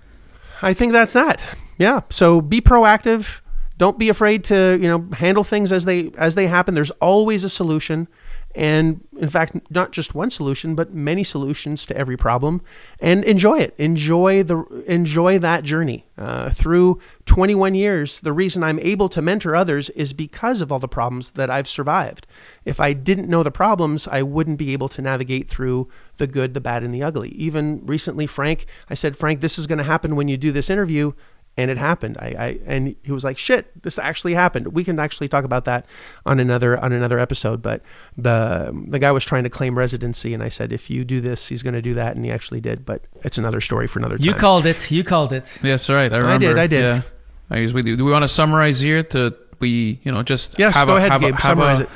I 0.61 0.73
think 0.73 0.93
that's 0.93 1.13
that. 1.13 1.43
Yeah. 1.77 2.01
So 2.09 2.41
be 2.41 2.61
proactive. 2.61 3.41
Don't 3.77 3.97
be 3.97 4.09
afraid 4.09 4.43
to, 4.45 4.77
you 4.79 4.87
know, 4.87 5.07
handle 5.13 5.43
things 5.43 5.71
as 5.71 5.85
they 5.85 6.11
as 6.17 6.35
they 6.35 6.47
happen. 6.47 6.75
There's 6.75 6.91
always 6.91 7.43
a 7.43 7.49
solution. 7.49 8.07
And 8.55 9.07
in 9.17 9.29
fact, 9.29 9.55
not 9.69 9.91
just 9.91 10.13
one 10.13 10.29
solution, 10.29 10.75
but 10.75 10.93
many 10.93 11.23
solutions 11.23 11.85
to 11.85 11.97
every 11.97 12.17
problem. 12.17 12.61
And 12.99 13.23
enjoy 13.23 13.59
it. 13.59 13.73
Enjoy 13.77 14.43
the 14.43 14.83
enjoy 14.87 15.39
that 15.39 15.63
journey. 15.63 16.05
Uh, 16.17 16.51
through 16.51 16.99
21 17.25 17.73
years, 17.73 18.19
the 18.19 18.33
reason 18.33 18.63
I'm 18.63 18.77
able 18.79 19.09
to 19.09 19.21
mentor 19.21 19.55
others 19.55 19.89
is 19.91 20.13
because 20.13 20.61
of 20.61 20.71
all 20.71 20.77
the 20.77 20.87
problems 20.87 21.31
that 21.31 21.49
I've 21.49 21.67
survived. 21.67 22.27
If 22.63 22.79
I 22.79 22.93
didn't 22.93 23.29
know 23.29 23.41
the 23.41 23.49
problems, 23.51 24.07
I 24.07 24.21
wouldn't 24.21 24.59
be 24.59 24.73
able 24.73 24.89
to 24.89 25.01
navigate 25.01 25.49
through 25.49 25.87
the 26.17 26.27
good, 26.27 26.53
the 26.53 26.61
bad, 26.61 26.83
and 26.83 26.93
the 26.93 27.01
ugly. 27.01 27.29
Even 27.29 27.83
recently, 27.85 28.27
Frank, 28.27 28.67
I 28.89 28.93
said, 28.93 29.17
Frank, 29.17 29.41
this 29.41 29.57
is 29.57 29.65
going 29.65 29.79
to 29.79 29.83
happen 29.83 30.15
when 30.15 30.27
you 30.27 30.37
do 30.37 30.51
this 30.51 30.69
interview 30.69 31.13
and 31.57 31.69
it 31.69 31.77
happened. 31.77 32.17
I, 32.19 32.27
I 32.37 32.59
and 32.65 32.95
he 33.03 33.11
was 33.11 33.23
like, 33.23 33.37
"Shit, 33.37 33.83
this 33.83 33.99
actually 33.99 34.33
happened." 34.33 34.69
We 34.73 34.83
can 34.83 34.99
actually 34.99 35.27
talk 35.27 35.43
about 35.43 35.65
that 35.65 35.85
on 36.25 36.39
another 36.39 36.77
on 36.77 36.93
another 36.93 37.19
episode. 37.19 37.61
But 37.61 37.81
the 38.17 38.71
the 38.87 38.99
guy 38.99 39.11
was 39.11 39.25
trying 39.25 39.43
to 39.43 39.49
claim 39.49 39.77
residency, 39.77 40.33
and 40.33 40.41
I 40.41 40.49
said, 40.49 40.71
"If 40.71 40.89
you 40.89 41.03
do 41.03 41.19
this, 41.21 41.47
he's 41.47 41.63
going 41.63 41.73
to 41.73 41.81
do 41.81 41.93
that," 41.95 42.15
and 42.15 42.23
he 42.25 42.31
actually 42.31 42.61
did. 42.61 42.85
But 42.85 43.03
it's 43.23 43.37
another 43.37 43.61
story 43.61 43.87
for 43.87 43.99
another 43.99 44.17
time. 44.17 44.25
You 44.27 44.33
called 44.33 44.65
it. 44.65 44.89
You 44.89 45.03
called 45.03 45.33
it. 45.33 45.51
Yeah, 45.61 45.71
that's 45.71 45.89
right. 45.89 46.11
I 46.11 46.17
remember. 46.17 46.47
I 46.47 46.49
did, 46.49 46.57
I 46.57 46.67
did. 46.67 46.81
Yeah. 46.83 47.01
I 47.49 47.61
was 47.61 47.73
with 47.73 47.85
you. 47.85 47.97
Do 47.97 48.05
we 48.05 48.11
want 48.11 48.23
to 48.23 48.29
summarize 48.29 48.79
here 48.79 49.03
to 49.03 49.35
we, 49.59 49.99
you 50.03 50.11
know, 50.11 50.23
just 50.23 50.57
Yes, 50.57 50.75
have 50.75 50.87
go 50.87 50.93
a, 50.93 50.97
ahead, 50.97 51.11
have 51.11 51.21
Gabe. 51.21 51.33
A, 51.33 51.35
have 51.35 51.43
Summarize 51.43 51.79
a, 51.81 51.83
it. 51.83 51.89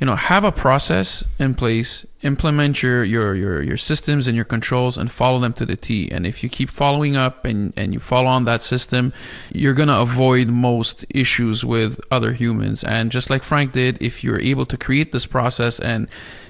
You 0.00 0.06
know, 0.06 0.14
have 0.14 0.44
a 0.44 0.52
process 0.52 1.24
in 1.40 1.54
place, 1.54 2.06
implement 2.22 2.82
your, 2.82 3.02
your 3.02 3.34
your 3.34 3.62
your 3.62 3.76
systems 3.76 4.28
and 4.28 4.36
your 4.36 4.44
controls, 4.44 4.96
and 4.96 5.10
follow 5.10 5.40
them 5.40 5.52
to 5.54 5.66
the 5.66 5.76
T. 5.76 6.08
And 6.10 6.24
if 6.24 6.42
you 6.42 6.48
keep 6.48 6.70
following 6.70 7.16
up 7.16 7.44
and 7.44 7.72
and 7.76 7.92
you 7.92 7.98
follow 7.98 8.28
on 8.28 8.44
that 8.44 8.62
system, 8.62 9.12
you're 9.52 9.74
gonna 9.74 9.98
avoid 9.98 10.48
most 10.48 11.04
issues 11.10 11.64
with 11.64 12.00
other 12.10 12.32
humans. 12.32 12.84
And 12.84 13.10
just 13.10 13.28
like 13.28 13.42
Frank 13.42 13.72
did, 13.72 14.00
if 14.00 14.22
you're 14.22 14.40
able 14.40 14.66
to 14.66 14.76
create 14.76 15.10
this 15.10 15.26
process 15.26 15.80
and 15.80 16.08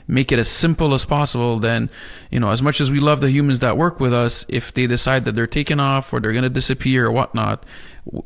make 0.08 0.32
it 0.32 0.38
as 0.38 0.48
simple 0.48 0.94
as 0.94 1.04
possible, 1.04 1.58
then, 1.58 1.90
you 2.30 2.40
know, 2.40 2.50
as 2.50 2.62
much 2.62 2.80
as 2.80 2.90
we 2.90 2.98
love 2.98 3.20
the 3.20 3.30
humans 3.30 3.60
that 3.60 3.76
work 3.76 4.00
with 4.00 4.12
us, 4.12 4.46
if 4.48 4.72
they 4.72 4.86
decide 4.86 5.24
that 5.24 5.34
they're 5.34 5.46
taking 5.46 5.78
off 5.78 6.12
or 6.12 6.18
they're 6.18 6.32
going 6.32 6.42
to 6.42 6.50
disappear 6.50 7.06
or 7.06 7.12
whatnot, 7.12 7.64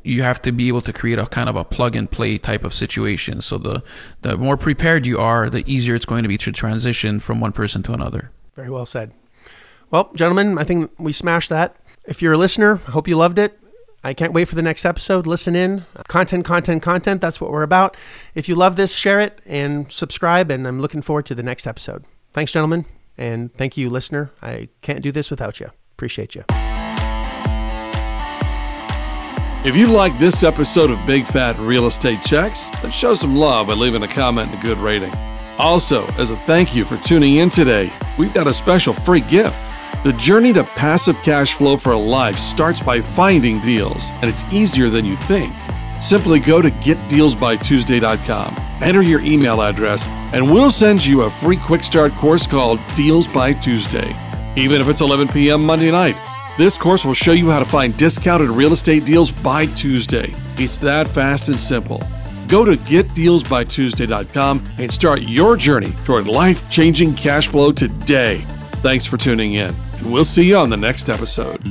you 0.05 0.23
have 0.23 0.41
to 0.43 0.53
be 0.53 0.69
able 0.69 0.81
to 0.81 0.93
create 0.93 1.19
a 1.19 1.27
kind 1.27 1.49
of 1.49 1.57
a 1.57 1.65
plug 1.65 1.97
and 1.97 2.11
play 2.11 2.39
type 2.39 2.63
of 2.63 2.73
situation. 2.73 3.41
So 3.43 3.59
the, 3.59 3.83
the 4.23 4.39
more 4.39 4.57
prepared 4.57 5.07
you 5.07 5.19
are, 5.19 5.51
the 5.51 5.65
easier 5.71 5.97
it's 5.97 6.07
going 6.07 6.23
to 6.23 6.29
be 6.29 6.39
to 6.39 6.53
transition 6.53 7.19
from 7.19 7.41
one 7.41 7.53
person 7.53 7.83
to 7.83 7.93
another. 7.93 8.31
Very 8.55 8.71
well 8.71 8.87
said. 8.87 9.13
Well, 9.91 10.11
gentlemen, 10.15 10.59
I 10.59 10.65
think 10.65 10.93
we 10.99 11.13
smashed 11.13 11.51
that. 11.51 11.77
If 12.05 12.23
you're 12.23 12.35
a 12.35 12.39
listener, 12.39 12.81
I 12.87 12.93
hope 12.93 13.09
you 13.09 13.17
loved 13.17 13.39
it. 13.39 13.59
I 14.05 14.15
can't 14.15 14.33
wait 14.33 14.47
for 14.47 14.57
the 14.57 14.63
next 14.63 14.85
episode. 14.85 15.27
Listen 15.27 15.55
in. 15.55 15.85
Content, 16.09 16.45
content, 16.45 16.83
content. 16.83 17.21
That's 17.21 17.41
what 17.41 17.51
we're 17.53 17.63
about. 17.63 17.97
If 18.35 18.49
you 18.49 18.55
love 18.57 18.77
this, 18.77 18.95
share 18.95 19.21
it 19.21 19.41
and 19.47 19.91
subscribe. 19.93 20.51
And 20.51 20.67
I'm 20.67 20.81
looking 20.81 21.03
forward 21.03 21.27
to 21.27 21.35
the 21.35 21.43
next 21.43 21.67
episode. 21.67 22.05
Thanks, 22.33 22.51
gentlemen. 22.51 22.85
And 23.17 23.55
thank 23.55 23.77
you, 23.77 23.91
listener. 23.91 24.33
I 24.43 24.69
can't 24.81 25.03
do 25.03 25.13
this 25.13 25.31
without 25.31 25.61
you. 25.61 25.71
Appreciate 25.93 26.35
you. 26.35 26.45
If 29.65 29.77
you 29.77 29.87
like 29.87 30.19
this 30.19 30.43
episode 30.43 30.91
of 30.91 30.99
Big 31.07 31.25
Fat 31.25 31.57
Real 31.59 31.87
Estate 31.87 32.23
Checks, 32.23 32.67
then 32.83 32.91
show 32.91 33.15
some 33.15 33.37
love 33.37 33.69
by 33.69 33.75
leaving 33.75 34.03
a 34.03 34.09
comment 34.09 34.51
and 34.51 34.59
a 34.59 34.63
good 34.63 34.79
rating. 34.79 35.15
Also, 35.59 36.05
as 36.15 36.31
a 36.31 36.37
thank 36.39 36.75
you 36.75 36.85
for 36.85 36.97
tuning 36.97 37.37
in 37.37 37.49
today, 37.49 37.93
we've 38.19 38.35
got 38.35 38.49
a 38.49 38.53
special 38.53 38.93
free 38.93 39.21
gift. 39.21 39.57
The 40.05 40.13
journey 40.15 40.53
to 40.55 40.65
passive 40.65 41.17
cash 41.23 41.55
flow 41.55 41.77
for 41.77 41.93
a 41.93 41.97
life 41.99 42.37
starts 42.37 42.83
by 42.83 43.01
finding 43.01 43.61
deals, 43.61 44.03
and 44.15 44.25
it's 44.25 44.43
easier 44.53 44.89
than 44.89 45.05
you 45.05 45.15
think. 45.17 45.55
Simply 46.01 46.41
go 46.41 46.61
to 46.61 46.71
getdealsbytuesday.com, 46.73 48.57
enter 48.83 49.03
your 49.03 49.21
email 49.21 49.63
address, 49.63 50.09
and 50.33 50.51
we'll 50.51 50.73
send 50.73 51.07
you 51.07 51.23
a 51.23 51.31
free 51.31 51.57
quick 51.57 51.85
start 51.85 52.13
course 52.15 52.49
called 52.49 52.81
Deals 52.97 53.29
by 53.29 53.53
Tuesday. 53.53 54.13
Even 54.57 54.81
if 54.81 54.89
it's 54.89 55.01
11 55.01 55.29
p.m. 55.29 55.65
Monday 55.65 55.93
night, 55.93 56.17
this 56.59 56.77
course 56.77 57.05
will 57.05 57.15
show 57.15 57.33
you 57.33 57.49
how 57.51 57.61
to 57.61 57.65
find 57.65 57.97
discounted 57.97 58.49
real 58.49 58.73
estate 58.73 59.05
deals 59.05 59.31
by 59.31 59.67
Tuesday. 59.67 60.35
It's 60.59 60.79
that 60.79 61.07
fast 61.07 61.49
and 61.49 61.61
simple. 61.61 62.03
Go 62.49 62.65
to 62.65 62.73
getdealsbytuesday.com 62.73 64.65
and 64.79 64.93
start 64.93 65.23
your 65.23 65.57
journey 65.57 65.93
toward 66.05 66.27
life 66.27 66.69
changing 66.69 67.15
cash 67.15 67.47
flow 67.47 67.71
today. 67.71 68.45
Thanks 68.83 69.07
for 69.07 69.17
tuning 69.17 69.55
in, 69.55 69.75
and 69.99 70.13
we'll 70.13 70.25
see 70.25 70.43
you 70.43 70.57
on 70.57 70.69
the 70.69 70.77
next 70.77 71.09
episode. 71.09 71.63